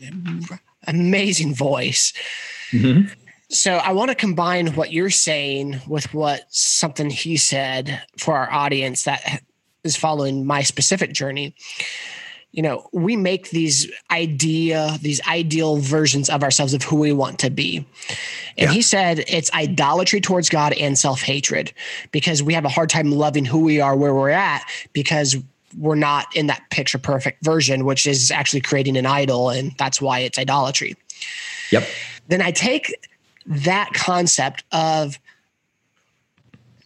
[0.00, 0.54] mm-hmm.
[0.86, 2.12] Amazing voice.
[2.70, 3.12] Mm-hmm.
[3.48, 8.50] So I want to combine what you're saying with what something he said for our
[8.52, 9.42] audience that
[9.84, 11.54] is following my specific journey.
[12.52, 17.40] You know, we make these idea, these ideal versions of ourselves of who we want
[17.40, 17.78] to be.
[18.56, 18.72] And yeah.
[18.72, 21.72] he said it's idolatry towards God and self hatred
[22.12, 24.62] because we have a hard time loving who we are where we're at
[24.92, 25.36] because
[25.78, 29.50] we're not in that picture perfect version, which is actually creating an idol.
[29.50, 30.96] And that's why it's idolatry.
[31.70, 31.86] Yep.
[32.28, 32.94] Then I take
[33.46, 35.18] that concept of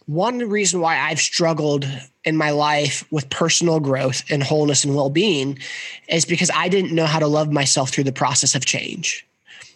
[0.05, 1.87] one reason why I've struggled
[2.25, 5.59] in my life with personal growth and wholeness and well being
[6.07, 9.25] is because I didn't know how to love myself through the process of change.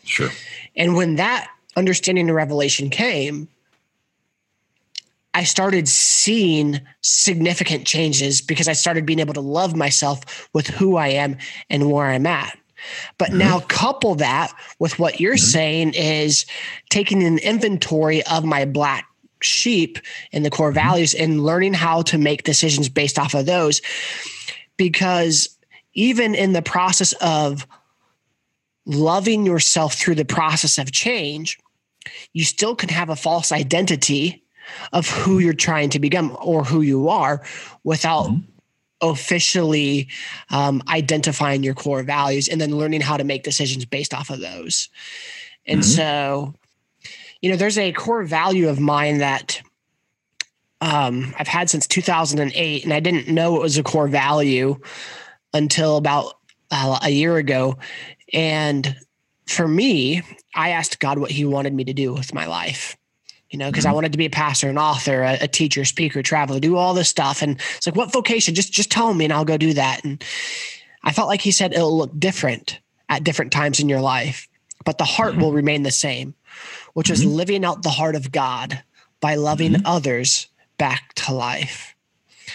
[0.05, 0.29] Sure.
[0.75, 3.47] And when that understanding and revelation came,
[5.33, 10.97] I started seeing significant changes because I started being able to love myself with who
[10.97, 11.37] I am
[11.69, 12.57] and where I'm at.
[13.17, 13.39] But mm-hmm.
[13.39, 15.45] now couple that with what you're mm-hmm.
[15.45, 16.45] saying is
[16.89, 19.07] taking an inventory of my black
[19.41, 19.97] sheep
[20.31, 20.75] and the core mm-hmm.
[20.75, 23.81] values and learning how to make decisions based off of those.
[24.77, 25.57] Because
[25.93, 27.67] even in the process of
[28.85, 31.57] loving yourself through the process of change,
[32.33, 34.42] you still can have a false identity
[34.91, 37.41] of who you're trying to become or who you are
[37.83, 38.41] without mm-hmm.
[39.01, 40.07] officially
[40.49, 44.39] um, identifying your core values and then learning how to make decisions based off of
[44.39, 44.89] those.
[45.65, 45.89] And mm-hmm.
[45.89, 46.53] so,
[47.41, 49.61] you know, there's a core value of mine that
[50.81, 54.79] um, I've had since 2008, and I didn't know it was a core value
[55.53, 56.33] until about
[56.71, 57.77] uh, a year ago.
[58.33, 58.97] And
[59.47, 60.23] for me,
[60.55, 62.97] I asked God what He wanted me to do with my life
[63.53, 63.91] you know, because mm-hmm.
[63.91, 66.95] I wanted to be a pastor, an author, a, a, teacher, speaker, traveler, do all
[66.95, 67.43] this stuff.
[67.43, 68.55] And it's like, what vocation?
[68.55, 70.03] Just just tell me and I'll go do that.
[70.03, 70.21] And
[71.03, 72.79] I felt like he said it'll look different
[73.09, 74.49] at different times in your life,
[74.85, 75.41] but the heart mm-hmm.
[75.41, 76.33] will remain the same,
[76.93, 77.13] which mm-hmm.
[77.13, 78.81] is living out the heart of God
[79.21, 79.85] by loving mm-hmm.
[79.85, 80.47] others
[80.79, 81.95] back to life.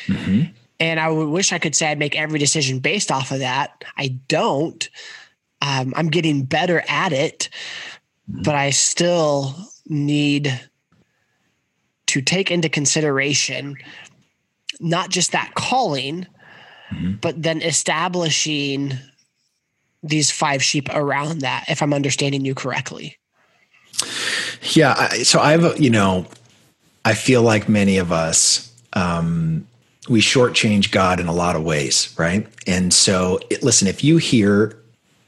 [0.06, 0.50] Mm-hmm.
[0.80, 3.84] And I wish I could say I'd make every decision based off of that.
[3.96, 4.88] I don't.
[5.62, 7.50] Um, I'm getting better at it,
[8.28, 8.42] mm-hmm.
[8.42, 9.54] but I still
[9.86, 10.60] need
[12.08, 13.76] to take into consideration
[14.80, 16.26] not just that calling,
[16.90, 17.14] mm-hmm.
[17.20, 18.94] but then establishing
[20.02, 23.16] these five sheep around that, if I'm understanding you correctly.
[24.62, 24.94] Yeah.
[24.96, 26.26] I, so I've, you know,
[27.04, 29.66] I feel like many of us, um,
[30.08, 32.46] we shortchange God in a lot of ways, right?
[32.66, 34.78] And so, it, listen, if you hear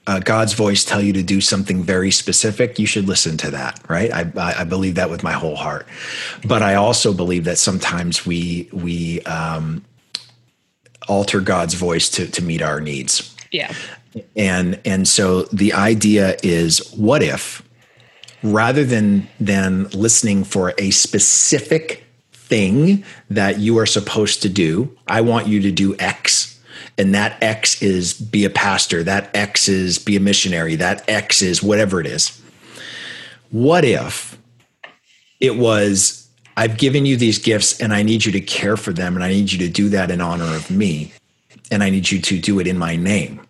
[0.07, 3.81] uh, God's voice tell you to do something very specific, you should listen to that,
[3.89, 4.11] right?
[4.13, 4.31] I,
[4.61, 5.87] I, believe that with my whole heart.
[6.45, 9.85] But I also believe that sometimes we we um,
[11.07, 13.35] alter God's voice to to meet our needs.
[13.51, 13.75] Yeah.
[14.37, 17.63] And and so the idea is, what if
[18.43, 25.21] rather than than listening for a specific thing that you are supposed to do, I
[25.21, 26.60] want you to do X
[26.99, 31.43] and that X is be a pastor, that X is be a missionary, that X
[31.43, 32.41] is whatever it is.
[33.51, 34.39] What if
[35.41, 39.15] it was, I've given you these gifts and I need you to care for them
[39.15, 41.13] and I need you to do that in honor of me
[41.71, 43.41] and I need you to do it in my name?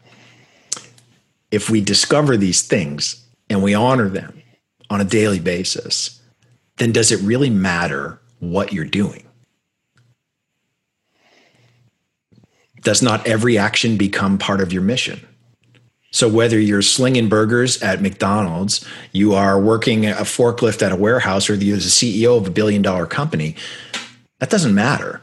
[1.51, 4.43] If we discover these things and we honor them
[4.89, 6.21] on a daily basis,
[6.77, 9.27] then does it really matter what you're doing?
[12.81, 15.21] Does not every action become part of your mission?
[16.13, 21.49] So whether you're slinging burgers at McDonald's, you are working a forklift at a warehouse,
[21.49, 23.55] or you're the CEO of a billion dollar company,
[24.41, 25.21] that doesn't matter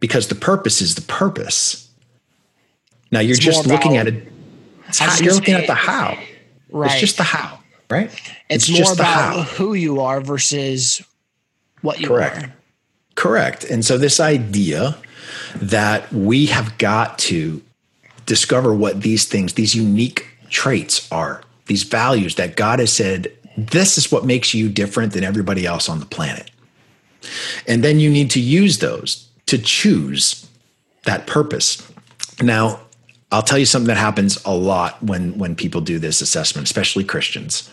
[0.00, 1.90] because the purpose is the purpose.
[3.12, 4.28] Now you're it's just looking at it.
[4.86, 6.18] How, you're looking at the how.
[6.70, 6.90] Right.
[6.90, 7.58] It's just the how,
[7.90, 8.10] right?
[8.48, 11.02] It's, it's more about who you are versus
[11.82, 12.44] what you Correct.
[12.44, 12.54] are.
[13.14, 13.64] Correct.
[13.64, 14.96] And so this idea
[15.56, 17.62] that we have got to
[18.26, 23.96] discover what these things, these unique traits are, these values that God has said, this
[23.96, 26.50] is what makes you different than everybody else on the planet.
[27.66, 30.46] And then you need to use those to choose
[31.04, 31.90] that purpose.
[32.42, 32.80] Now,
[33.32, 37.04] I'll tell you something that happens a lot when when people do this assessment, especially
[37.04, 37.70] Christians,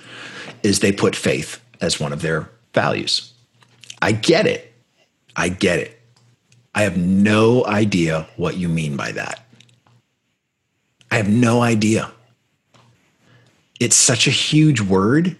[0.63, 3.33] is they put faith as one of their values.
[4.01, 4.73] I get it.
[5.35, 5.99] I get it.
[6.75, 9.45] I have no idea what you mean by that.
[11.11, 12.11] I have no idea.
[13.79, 15.35] It's such a huge word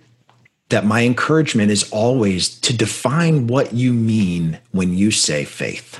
[0.69, 5.99] that my encouragement is always to define what you mean when you say faith.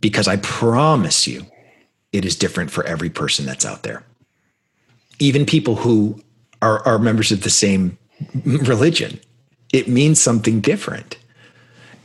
[0.00, 1.46] Because I promise you,
[2.12, 4.04] it is different for every person that's out there.
[5.18, 6.20] Even people who
[6.62, 7.98] are, are members of the same
[8.44, 9.20] religion,
[9.72, 11.18] it means something different.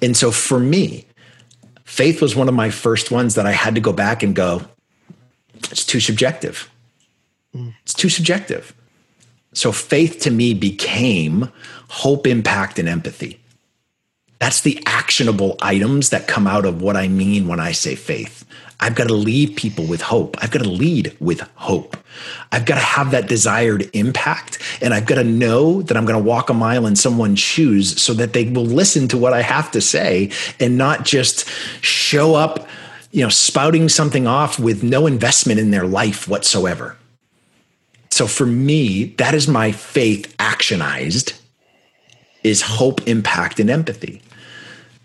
[0.01, 1.05] And so for me,
[1.83, 4.63] faith was one of my first ones that I had to go back and go,
[5.71, 6.69] it's too subjective.
[7.83, 8.73] It's too subjective.
[9.53, 11.49] So faith to me became
[11.87, 13.39] hope, impact, and empathy.
[14.39, 18.43] That's the actionable items that come out of what I mean when I say faith.
[18.83, 20.35] I've got to leave people with hope.
[20.43, 21.95] I've got to lead with hope.
[22.51, 24.61] I've got to have that desired impact.
[24.81, 28.01] And I've got to know that I'm going to walk a mile in someone's shoes
[28.01, 31.47] so that they will listen to what I have to say and not just
[31.79, 32.67] show up,
[33.11, 36.97] you know, spouting something off with no investment in their life whatsoever.
[38.11, 41.39] So for me, that is my faith actionized
[42.43, 44.21] is hope, impact, and empathy.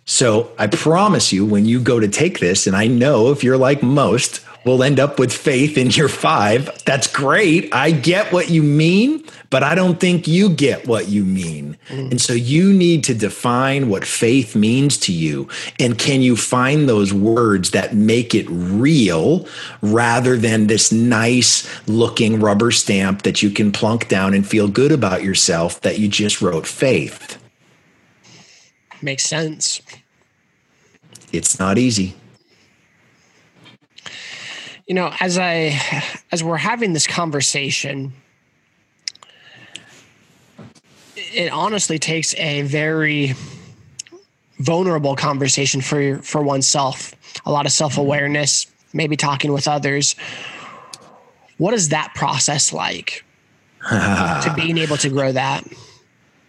[0.09, 3.59] So I promise you, when you go to take this, and I know if you're
[3.59, 6.83] like most, we'll end up with faith in your five.
[6.87, 7.75] That's great.
[7.75, 11.77] I get what you mean, but I don't think you get what you mean.
[11.89, 12.13] Mm.
[12.13, 15.47] And so you need to define what faith means to you.
[15.79, 19.47] And can you find those words that make it real
[19.83, 24.91] rather than this nice looking rubber stamp that you can plunk down and feel good
[24.91, 27.39] about yourself that you just wrote faith?
[29.01, 29.81] Makes sense.
[31.33, 32.15] It's not easy.
[34.87, 35.79] You know, as I
[36.33, 38.15] as we're having this conversation,
[41.17, 43.35] it honestly takes a very
[44.61, 47.15] vulnerable conversation for for oneself.
[47.45, 50.17] A lot of self-awareness, maybe talking with others.
[51.59, 53.25] What is that process like?
[53.91, 55.65] to being able to grow that?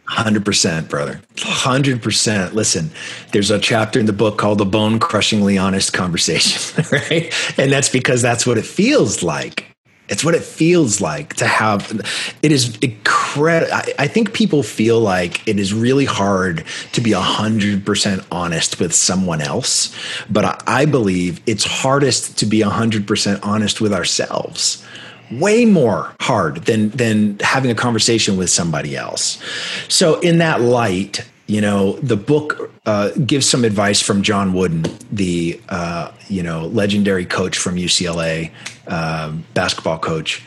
[0.10, 1.22] 100%, brother.
[1.36, 2.54] 100%.
[2.54, 2.90] Listen,
[3.32, 7.34] there's a chapter in the book called The Bone Crushingly Honest Conversation, right?
[7.60, 9.66] And that's because that's what it feels like.
[10.10, 12.02] It's what it feels like to have.
[12.42, 13.72] It is incredible.
[13.72, 18.94] I, I, think people feel like it is really hard to be 100% honest with
[18.96, 19.96] someone else.
[20.28, 24.84] But I, I believe it's hardest to be 100% honest with ourselves
[25.32, 29.42] way more hard than than having a conversation with somebody else.
[29.88, 34.86] So in that light, you know, the book uh, gives some advice from John Wooden,
[35.12, 38.52] the uh, you know legendary coach from UCLA,
[38.88, 40.44] uh, basketball coach.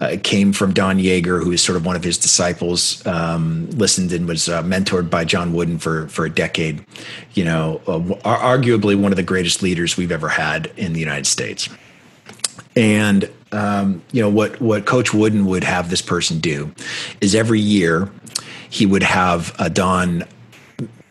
[0.00, 3.06] Uh, came from Don Yaeger, who is sort of one of his disciples.
[3.06, 6.84] Um, listened and was uh, mentored by John Wooden for for a decade.
[7.34, 11.26] You know, uh, arguably one of the greatest leaders we've ever had in the United
[11.26, 11.68] States.
[12.74, 16.72] And um, you know what what Coach Wooden would have this person do
[17.20, 18.10] is every year
[18.68, 20.24] he would have uh, Don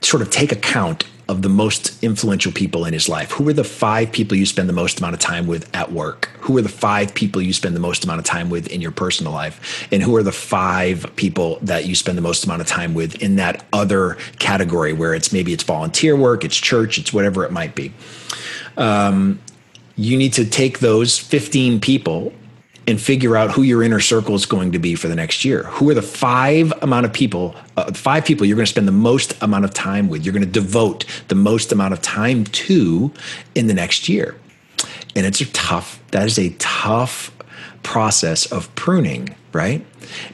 [0.01, 3.31] sort of take account of the most influential people in his life.
[3.33, 6.29] Who are the five people you spend the most amount of time with at work?
[6.39, 8.91] Who are the five people you spend the most amount of time with in your
[8.91, 9.87] personal life?
[9.91, 13.21] And who are the five people that you spend the most amount of time with
[13.21, 17.51] in that other category where it's maybe it's volunteer work, it's church, it's whatever it
[17.51, 17.93] might be.
[18.75, 19.39] Um,
[19.99, 22.31] you need to take those 15 people
[22.87, 25.63] and figure out who your inner circle is going to be for the next year.
[25.63, 28.93] Who are the five amount of people, uh, five people you're going to spend the
[28.93, 33.11] most amount of time with, you're going to devote the most amount of time to
[33.55, 34.37] in the next year.
[35.17, 37.35] And it's a tough, that is a tough
[37.83, 39.85] process of pruning, right?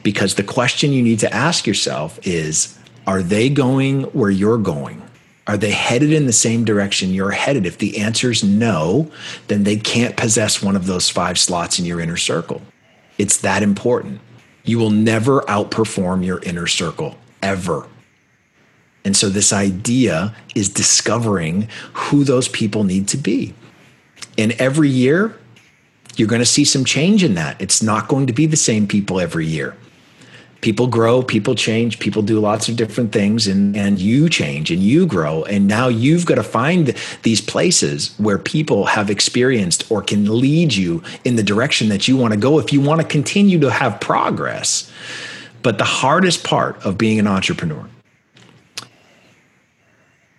[0.04, 5.02] Because the question you need to ask yourself is, are they going where you're going?
[5.46, 7.66] Are they headed in the same direction you're headed?
[7.66, 9.10] If the answer is no,
[9.46, 12.62] then they can't possess one of those five slots in your inner circle.
[13.16, 14.20] It's that important.
[14.64, 17.86] You will never outperform your inner circle, ever.
[19.04, 23.54] And so, this idea is discovering who those people need to be.
[24.36, 25.38] And every year,
[26.16, 27.60] you're going to see some change in that.
[27.60, 29.76] It's not going to be the same people every year
[30.60, 34.82] people grow, people change, people do lots of different things, and, and you change and
[34.82, 35.44] you grow.
[35.44, 40.74] And now you've got to find these places where people have experienced or can lead
[40.74, 43.70] you in the direction that you want to go if you want to continue to
[43.70, 44.90] have progress.
[45.62, 47.88] But the hardest part of being an entrepreneur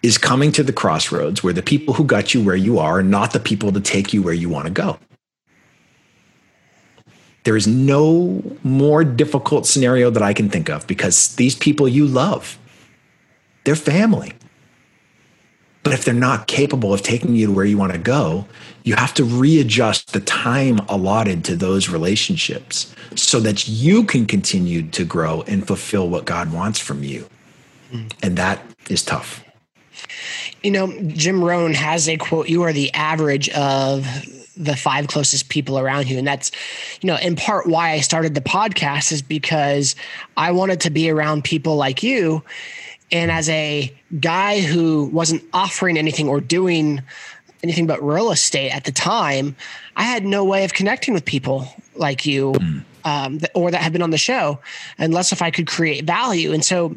[0.04, 3.04] is coming to the crossroads where the people who got you where you are are
[3.04, 4.98] not the people to take you where you want to go.
[7.48, 12.06] There is no more difficult scenario that I can think of because these people you
[12.06, 12.60] love,
[13.64, 14.34] they're family.
[15.82, 18.48] But if they're not capable of taking you to where you want to go,
[18.84, 24.82] you have to readjust the time allotted to those relationships so that you can continue
[24.90, 27.30] to grow and fulfill what God wants from you.
[27.92, 28.08] Hmm.
[28.22, 29.42] And that is tough.
[30.64, 34.06] You know, Jim Rohn has a quote You are the average of
[34.58, 36.18] the five closest people around you.
[36.18, 36.52] And that's,
[37.02, 39.96] you know, in part why I started the podcast is because
[40.36, 42.44] I wanted to be around people like you.
[43.12, 47.02] And as a guy who wasn't offering anything or doing
[47.64, 49.56] anything but real estate at the time,
[49.96, 52.80] I had no way of connecting with people like you hmm.
[53.06, 54.60] um, or that have been on the show
[54.98, 56.54] unless if I could create value.
[56.54, 56.96] And so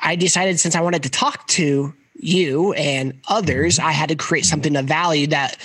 [0.00, 4.44] I decided since I wanted to talk to you and others, I had to create
[4.44, 5.56] something of value that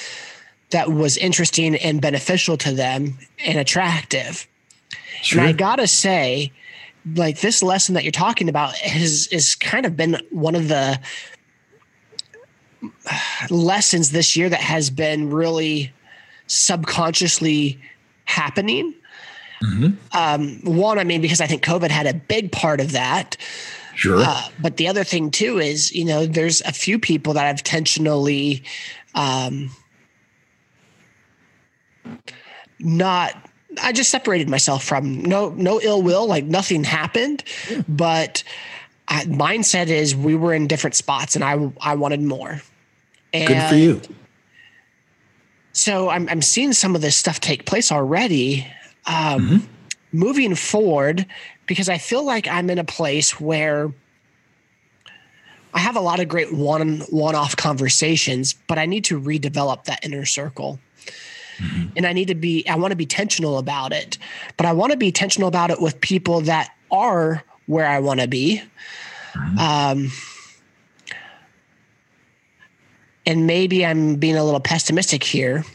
[0.72, 4.48] that was interesting and beneficial to them and attractive.
[5.22, 5.40] Sure.
[5.40, 6.52] And I gotta say,
[7.16, 11.00] like this lesson that you're talking about has is kind of been one of the
[13.50, 15.94] lessons this year that has been really
[16.48, 17.80] subconsciously
[18.26, 18.94] happening.
[19.64, 20.18] Mm-hmm.
[20.18, 23.38] Um, one, I mean, because I think COVID had a big part of that.
[23.98, 24.20] Sure.
[24.20, 27.58] Uh, but the other thing too is, you know, there's a few people that I've
[27.58, 28.64] intentionally
[29.16, 29.72] um,
[32.80, 33.34] not.
[33.82, 37.82] I just separated myself from no no ill will, like nothing happened, yeah.
[37.88, 38.44] but
[39.08, 42.62] I, mindset is we were in different spots, and I I wanted more.
[43.34, 44.02] And Good for you.
[45.74, 48.68] So I'm I'm seeing some of this stuff take place already.
[49.08, 49.58] Um, mm-hmm.
[50.12, 51.26] Moving forward,
[51.68, 53.92] because I feel like I'm in a place where
[55.74, 59.84] I have a lot of great one one off conversations, but I need to redevelop
[59.84, 60.80] that inner circle.
[61.58, 61.90] Mm-hmm.
[61.96, 64.18] And I need to be, I want to be intentional about it,
[64.58, 68.22] but I want to be intentional about it with people that are where I want
[68.22, 68.62] to be.
[69.34, 69.60] Mm-hmm.
[69.60, 70.12] Um,
[73.26, 75.66] and maybe I'm being a little pessimistic here.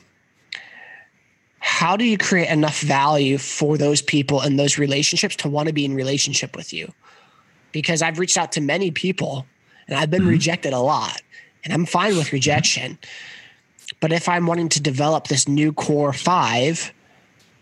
[1.64, 5.72] How do you create enough value for those people and those relationships to want to
[5.72, 6.92] be in relationship with you?
[7.70, 9.46] Because I've reached out to many people
[9.86, 10.30] and I've been mm-hmm.
[10.30, 11.22] rejected a lot
[11.62, 12.98] and I'm fine with rejection.
[14.00, 16.92] But if I'm wanting to develop this new core 5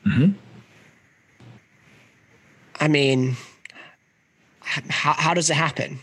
[0.07, 0.33] mm-hmm.
[2.83, 3.37] I mean,
[4.61, 5.99] how, how does it happen?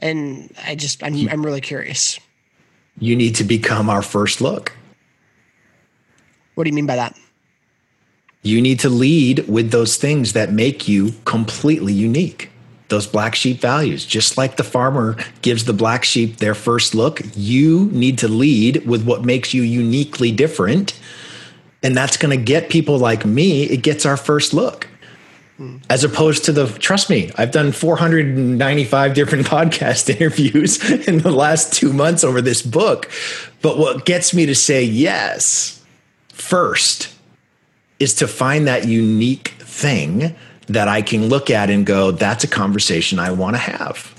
[0.00, 2.18] And I just, I'm, I'm really curious.
[2.98, 4.72] You need to become our first look.
[6.56, 7.16] What do you mean by that?
[8.46, 12.48] You need to lead with those things that make you completely unique.
[12.86, 14.06] Those black sheep values.
[14.06, 18.86] Just like the farmer gives the black sheep their first look, you need to lead
[18.86, 20.96] with what makes you uniquely different.
[21.82, 24.86] And that's going to get people like me, it gets our first look.
[25.56, 25.78] Hmm.
[25.90, 31.72] As opposed to the, trust me, I've done 495 different podcast interviews in the last
[31.72, 33.10] two months over this book.
[33.60, 35.84] But what gets me to say yes
[36.28, 37.15] first
[37.98, 40.34] is to find that unique thing
[40.68, 44.12] that I can look at and go, that's a conversation I want to have.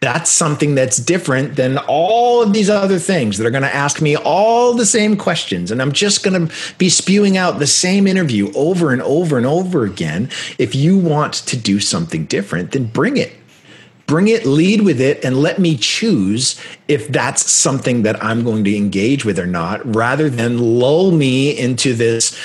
[0.00, 4.00] That's something that's different than all of these other things that are going to ask
[4.00, 5.70] me all the same questions.
[5.70, 9.44] And I'm just going to be spewing out the same interview over and over and
[9.44, 10.30] over again.
[10.58, 13.32] If you want to do something different, then bring it
[14.10, 18.64] bring it, lead with it, and let me choose if that's something that I'm going
[18.64, 22.36] to engage with or not, rather than lull me into this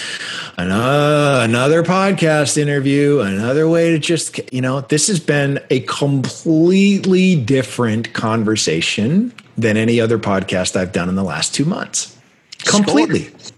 [0.60, 7.36] uh, another podcast interview, another way to just, you know, this has been a completely
[7.36, 12.16] different conversation than any other podcast I've done in the last two months.
[12.60, 13.24] Completely.
[13.24, 13.52] Score,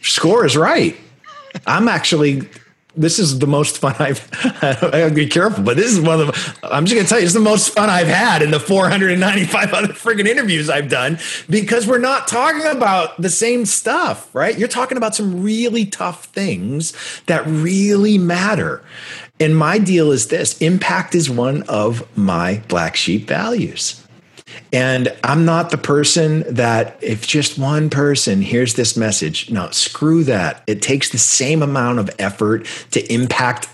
[0.00, 0.96] Score is right.
[1.66, 2.48] I'm actually
[3.00, 4.28] this is the most fun I've.
[4.62, 6.58] I gotta be careful, but this is one of the.
[6.62, 9.88] I'm just gonna tell you, it's the most fun I've had in the 495 other
[9.88, 14.58] freaking interviews I've done because we're not talking about the same stuff, right?
[14.58, 16.92] You're talking about some really tough things
[17.26, 18.82] that really matter.
[19.40, 24.04] And my deal is this: impact is one of my black sheep values.
[24.72, 30.24] And I'm not the person that if just one person hears this message, no, screw
[30.24, 30.62] that.
[30.66, 33.68] It takes the same amount of effort to impact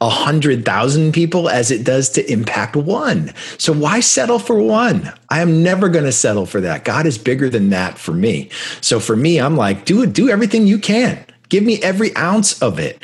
[0.00, 3.32] a hundred thousand people as it does to impact one.
[3.58, 5.12] So why settle for one?
[5.28, 6.84] I am never going to settle for that.
[6.84, 8.48] God is bigger than that for me.
[8.80, 11.22] So for me, I'm like, do it, do everything you can.
[11.50, 13.02] Give me every ounce of it.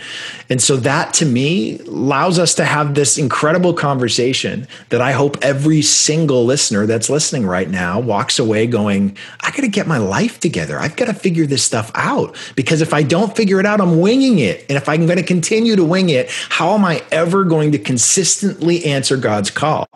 [0.49, 5.37] And so that to me allows us to have this incredible conversation that I hope
[5.43, 9.99] every single listener that's listening right now walks away going, I got to get my
[9.99, 10.79] life together.
[10.79, 14.01] I've got to figure this stuff out because if I don't figure it out, I'm
[14.01, 14.65] winging it.
[14.69, 17.79] And if I'm going to continue to wing it, how am I ever going to
[17.79, 19.89] consistently answer God's call?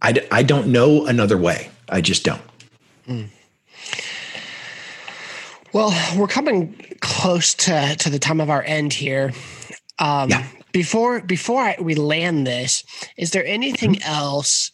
[0.00, 1.70] I, I don't know another way.
[1.90, 2.42] I just don't.
[3.06, 3.28] Mm.
[5.72, 9.32] Well, we're coming close to, to the time of our end here.
[9.98, 10.46] Um, yeah.
[10.72, 12.84] Before before I, we land this,
[13.16, 14.10] is there anything mm-hmm.
[14.10, 14.70] else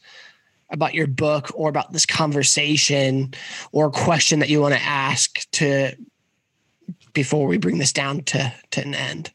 [0.71, 3.35] about your book or about this conversation
[3.73, 5.93] or question that you want to ask to
[7.13, 9.33] before we bring this down to, to an end?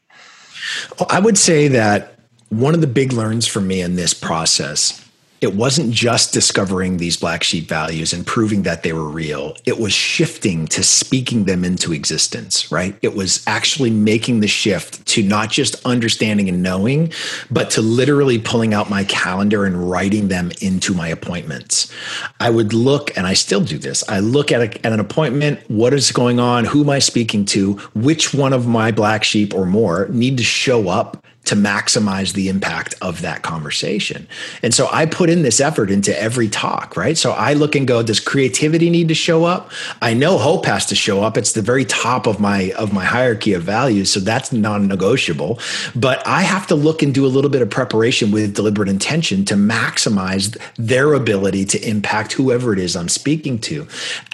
[1.09, 5.02] I would say that one of the big learns for me in this process
[5.43, 9.57] it wasn't just discovering these black sheep values and proving that they were real.
[9.65, 12.95] It was shifting to speaking them into existence, right?
[13.01, 17.11] It was actually making the shift to not just understanding and knowing,
[17.51, 21.91] but to literally pulling out my calendar and writing them into my appointments.
[22.39, 24.01] I would look, and I still do this.
[24.07, 26.63] I look at, a, at an appointment, what is going on?
[26.63, 27.73] Who am I speaking to?
[27.95, 32.47] Which one of my black sheep or more need to show up to maximize the
[32.47, 34.27] impact of that conversation.
[34.61, 37.17] And so I put in this effort into every talk, right?
[37.17, 39.69] So I look and go, does creativity need to show up?
[40.01, 41.37] I know hope has to show up.
[41.37, 45.59] It's the very top of my of my hierarchy of values, so that's non-negotiable.
[45.95, 49.43] But I have to look and do a little bit of preparation with deliberate intention
[49.45, 53.85] to maximize their ability to impact whoever it is I'm speaking to,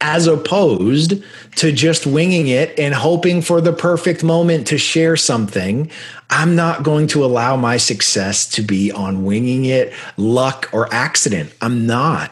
[0.01, 1.24] as opposed
[1.55, 5.89] to just winging it and hoping for the perfect moment to share something
[6.32, 11.54] I'm not going to allow my success to be on winging it, luck, or accident.
[11.62, 12.32] I'm not.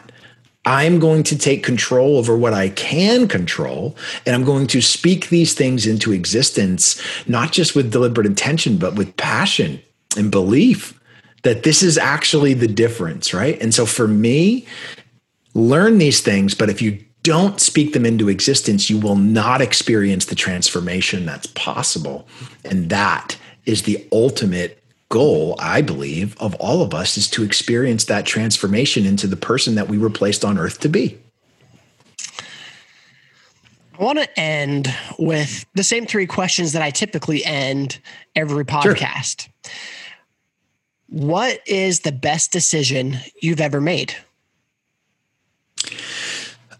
[0.64, 3.96] I'm going to take control over what I can control,
[4.26, 8.94] and I'm going to speak these things into existence, not just with deliberate intention, but
[8.94, 9.80] with passion
[10.16, 11.00] and belief
[11.42, 13.60] that this is actually the difference, right?
[13.62, 14.66] And so for me,
[15.54, 20.26] learn these things, but if you don't speak them into existence, you will not experience
[20.26, 22.26] the transformation that's possible.
[22.64, 23.36] And that
[23.68, 29.06] is the ultimate goal, I believe, of all of us is to experience that transformation
[29.06, 31.18] into the person that we were placed on earth to be.
[33.98, 37.98] I want to end with the same three questions that I typically end
[38.34, 39.42] every podcast.
[39.42, 39.72] Sure.
[41.08, 44.14] What is the best decision you've ever made?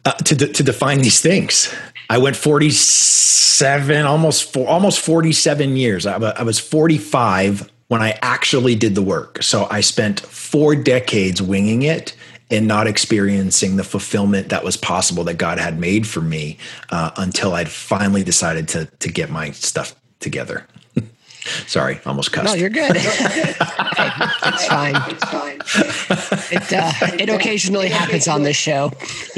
[0.04, 1.74] Uh, to, de- to define these things.
[2.10, 6.06] I went 47, almost four, almost 47 years.
[6.06, 9.42] I, was 45 when I actually did the work.
[9.42, 12.14] So I spent four decades winging it
[12.50, 16.56] and not experiencing the fulfillment that was possible that God had made for me
[16.90, 20.66] uh, until I'd finally decided to to get my stuff together.
[21.66, 22.46] Sorry, almost cussed.
[22.46, 22.92] No, you're good.
[22.96, 24.96] it's fine.
[25.08, 25.60] It's fine.
[26.50, 28.92] It uh, it occasionally happens on this show.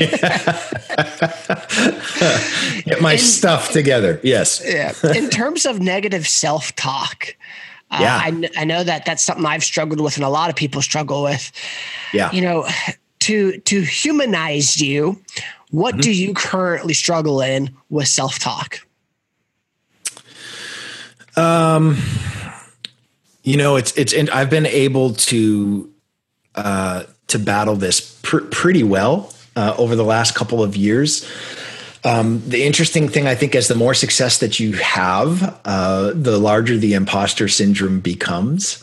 [2.85, 4.21] Get my In, stuff together.
[4.23, 4.63] Yes.
[4.65, 4.93] Yeah.
[5.15, 7.37] In terms of negative self talk,
[7.91, 8.17] uh, yeah.
[8.23, 11.23] I, I know that that's something I've struggled with and a lot of people struggle
[11.23, 11.51] with.
[12.13, 12.31] Yeah.
[12.33, 12.69] You know,
[13.21, 15.21] to to humanize you,
[15.71, 16.01] what mm-hmm.
[16.01, 18.81] do you currently struggle in with self talk?
[21.37, 21.97] Um,
[23.43, 24.13] you know, it's it's.
[24.13, 25.91] And I've been able to
[26.55, 31.29] uh, to battle this pr- pretty well uh, over the last couple of years.
[32.03, 36.39] Um, the interesting thing, I think, is the more success that you have, uh, the
[36.39, 38.81] larger the imposter syndrome becomes.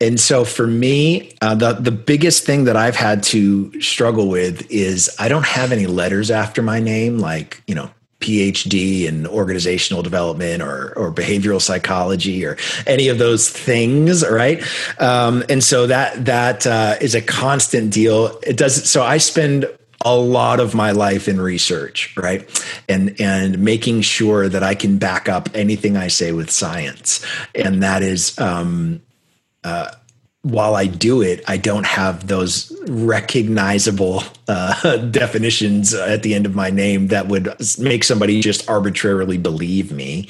[0.00, 4.70] And so, for me, uh, the the biggest thing that I've had to struggle with
[4.70, 7.90] is I don't have any letters after my name, like you know,
[8.20, 12.56] PhD in organizational development or or behavioral psychology or
[12.86, 14.62] any of those things, right?
[14.98, 18.38] Um, and so that that uh, is a constant deal.
[18.46, 19.02] It does so.
[19.02, 19.66] I spend
[20.02, 22.48] a lot of my life in research, right?
[22.88, 27.82] And and making sure that I can back up anything I say with science, and
[27.82, 28.38] that is.
[28.38, 29.02] Um,
[29.62, 29.90] uh,
[30.42, 36.54] while I do it, I don't have those recognizable uh, definitions at the end of
[36.54, 40.28] my name that would make somebody just arbitrarily believe me.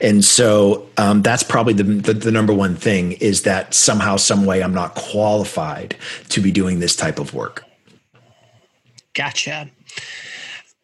[0.00, 4.46] And so um, that's probably the, the, the number one thing is that somehow, some
[4.46, 5.96] way, I'm not qualified
[6.30, 7.64] to be doing this type of work.
[9.14, 9.70] Gotcha.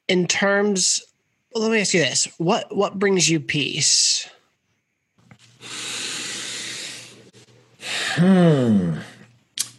[0.06, 1.02] In terms,
[1.52, 4.28] well, let me ask you this: what what brings you peace?
[8.14, 8.98] Hmm.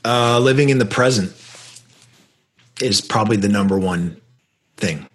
[0.06, 1.34] Uh, living in the present
[2.82, 4.20] is probably the number one
[4.78, 5.08] thing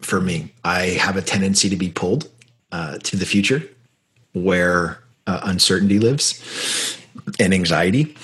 [0.00, 0.52] for me.
[0.64, 2.28] I have a tendency to be pulled
[2.72, 3.62] uh, to the future,
[4.32, 6.98] where uh, uncertainty lives
[7.38, 8.16] and anxiety,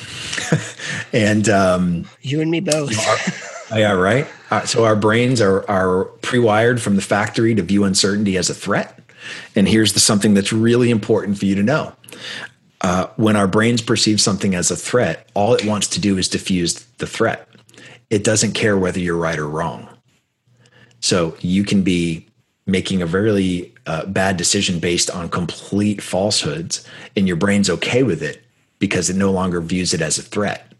[1.12, 2.92] and um, you and me both.
[3.74, 4.26] yeah, right.
[4.50, 8.54] Uh, so our brains are are pre-wired from the factory to view uncertainty as a
[8.54, 9.00] threat.
[9.56, 11.92] And here's the something that's really important for you to know.
[12.80, 16.28] Uh, when our brains perceive something as a threat, all it wants to do is
[16.28, 17.48] diffuse the threat.
[18.10, 19.88] It doesn't care whether you're right or wrong.
[21.00, 22.26] So you can be
[22.66, 28.22] making a very uh, bad decision based on complete falsehoods, and your brain's okay with
[28.22, 28.42] it
[28.78, 30.72] because it no longer views it as a threat.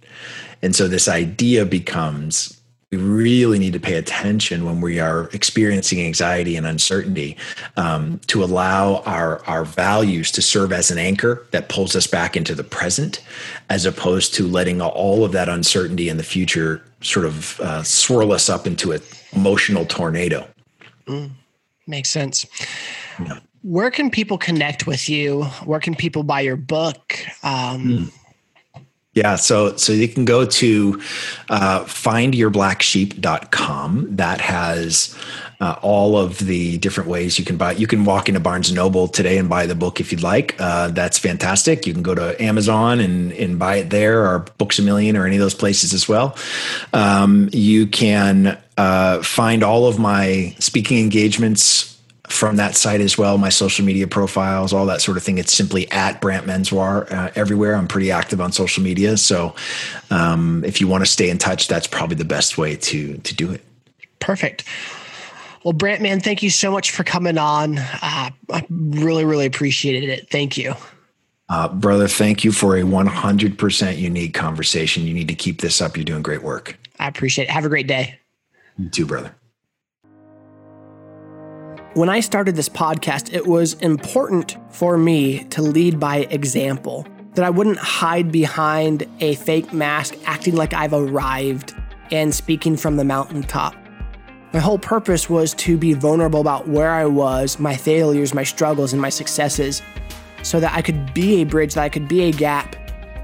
[0.63, 2.61] And so this idea becomes
[2.93, 7.37] we really need to pay attention when we are experiencing anxiety and uncertainty
[7.77, 12.37] um, to allow our our values to serve as an anchor that pulls us back
[12.37, 13.25] into the present
[13.71, 18.33] as opposed to letting all of that uncertainty in the future sort of uh, swirl
[18.33, 19.01] us up into an
[19.33, 20.49] emotional tornado.
[21.07, 21.31] Mm,
[21.89, 22.47] makes sense.
[23.19, 23.41] Yeah.
[23.63, 25.45] where can people connect with you?
[25.65, 27.17] Where can people buy your book?
[27.43, 28.13] Um, mm
[29.17, 31.01] yeah, so so you can go to
[31.49, 34.17] uh, findyourblacksheep.com.
[34.17, 35.17] That has
[35.59, 37.73] uh, all of the different ways you can buy.
[37.73, 40.55] You can walk into Barnes and Noble today and buy the book if you'd like.
[40.61, 41.87] Uh, that's fantastic.
[41.87, 45.27] You can go to Amazon and, and buy it there, or Books a Million, or
[45.27, 46.37] any of those places as well.
[46.93, 51.96] Um, you can uh, find all of my speaking engagements
[52.29, 53.39] from that site as well.
[53.39, 55.39] My social media profiles, all that sort of thing.
[55.39, 57.75] It's simply at Brant Menswar uh, everywhere.
[57.75, 59.55] I'm pretty active on social media, so
[60.11, 63.35] um, if you want to stay in touch, that's probably the best way to to
[63.35, 63.65] do it.
[64.19, 64.65] Perfect.
[65.65, 67.79] Well, Brant, man, thank you so much for coming on.
[67.79, 70.31] Uh, I really, really appreciated it.
[70.31, 70.75] Thank you.
[71.49, 75.05] Uh, brother, thank you for a 100% unique conversation.
[75.05, 75.97] You need to keep this up.
[75.97, 76.79] You're doing great work.
[76.99, 77.51] I appreciate it.
[77.51, 78.19] Have a great day.
[78.79, 79.35] You too, brother.
[81.97, 87.43] When I started this podcast, it was important for me to lead by example, that
[87.43, 91.75] I wouldn't hide behind a fake mask, acting like I've arrived
[92.11, 93.75] and speaking from the mountaintop.
[94.53, 98.93] My whole purpose was to be vulnerable about where I was, my failures, my struggles,
[98.93, 99.81] and my successes,
[100.43, 102.77] so that I could be a bridge, that I could be a gap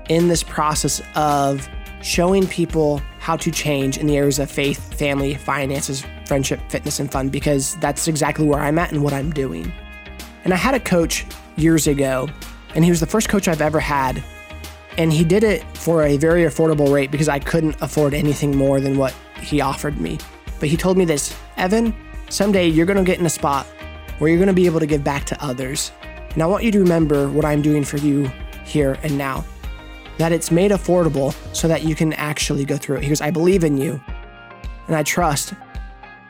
[0.09, 1.69] in this process of
[2.01, 7.13] showing people how to change in the areas of faith, family, finances, friendship, fitness, and
[7.13, 9.71] fun because that's exactly where I'm at and what I'm doing.
[10.45, 11.27] And I had a coach
[11.57, 12.27] years ago,
[12.75, 14.25] and he was the first coach I've ever had.
[14.97, 18.81] And he did it for a very affordable rate because I couldn't afford anything more
[18.81, 20.17] than what he offered me.
[20.59, 21.95] But he told me this Evan,
[22.31, 23.67] someday you're going to get in a spot
[24.17, 25.93] where you're going to be able to give back to others.
[26.33, 28.33] And I want you to remember what I'm doing for you
[28.65, 29.45] here and now
[30.17, 33.03] that it's made affordable so that you can actually go through it.
[33.03, 34.01] He goes, I believe in you
[34.87, 35.53] and I trust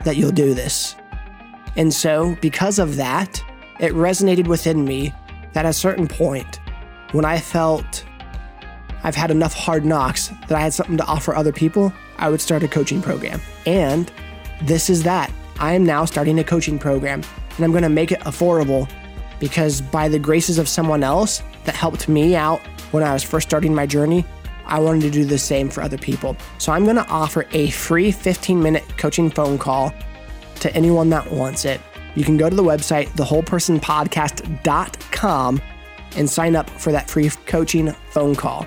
[0.05, 0.97] that you'll do this.
[1.77, 3.43] And so, because of that,
[3.81, 5.15] it resonated within me
[5.53, 6.61] that at a certain point,
[7.13, 8.05] when I felt
[9.05, 12.41] I've had enough hard knocks that I had something to offer other people, I would
[12.41, 13.41] start a coaching program.
[13.67, 14.11] And
[14.63, 15.33] this is that.
[15.59, 17.23] I am now starting a coaching program
[17.57, 18.91] and I'm going to make it affordable
[19.41, 22.61] because by the graces of someone else that helped me out
[22.93, 24.25] when I was first starting my journey,
[24.67, 26.37] I wanted to do the same for other people.
[26.59, 29.93] So I'm going to offer a free 15 minute coaching phone call
[30.61, 31.81] to anyone that wants it.
[32.15, 35.63] You can go to the website, thewholepersonpodcast.com,
[36.17, 38.67] and sign up for that free coaching phone call.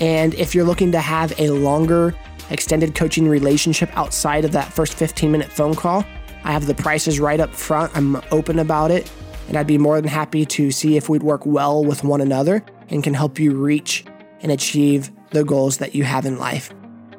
[0.00, 2.14] And if you're looking to have a longer,
[2.50, 6.04] extended coaching relationship outside of that first 15 minute phone call,
[6.44, 7.96] I have the prices right up front.
[7.96, 9.10] I'm open about it,
[9.48, 12.62] and I'd be more than happy to see if we'd work well with one another
[12.90, 14.04] and can help you reach
[14.42, 16.72] and achieve the goals that you have in life.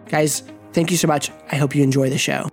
[0.08, 0.42] Guys,
[0.74, 1.32] thank you so much.
[1.52, 2.50] I hope you enjoy the show.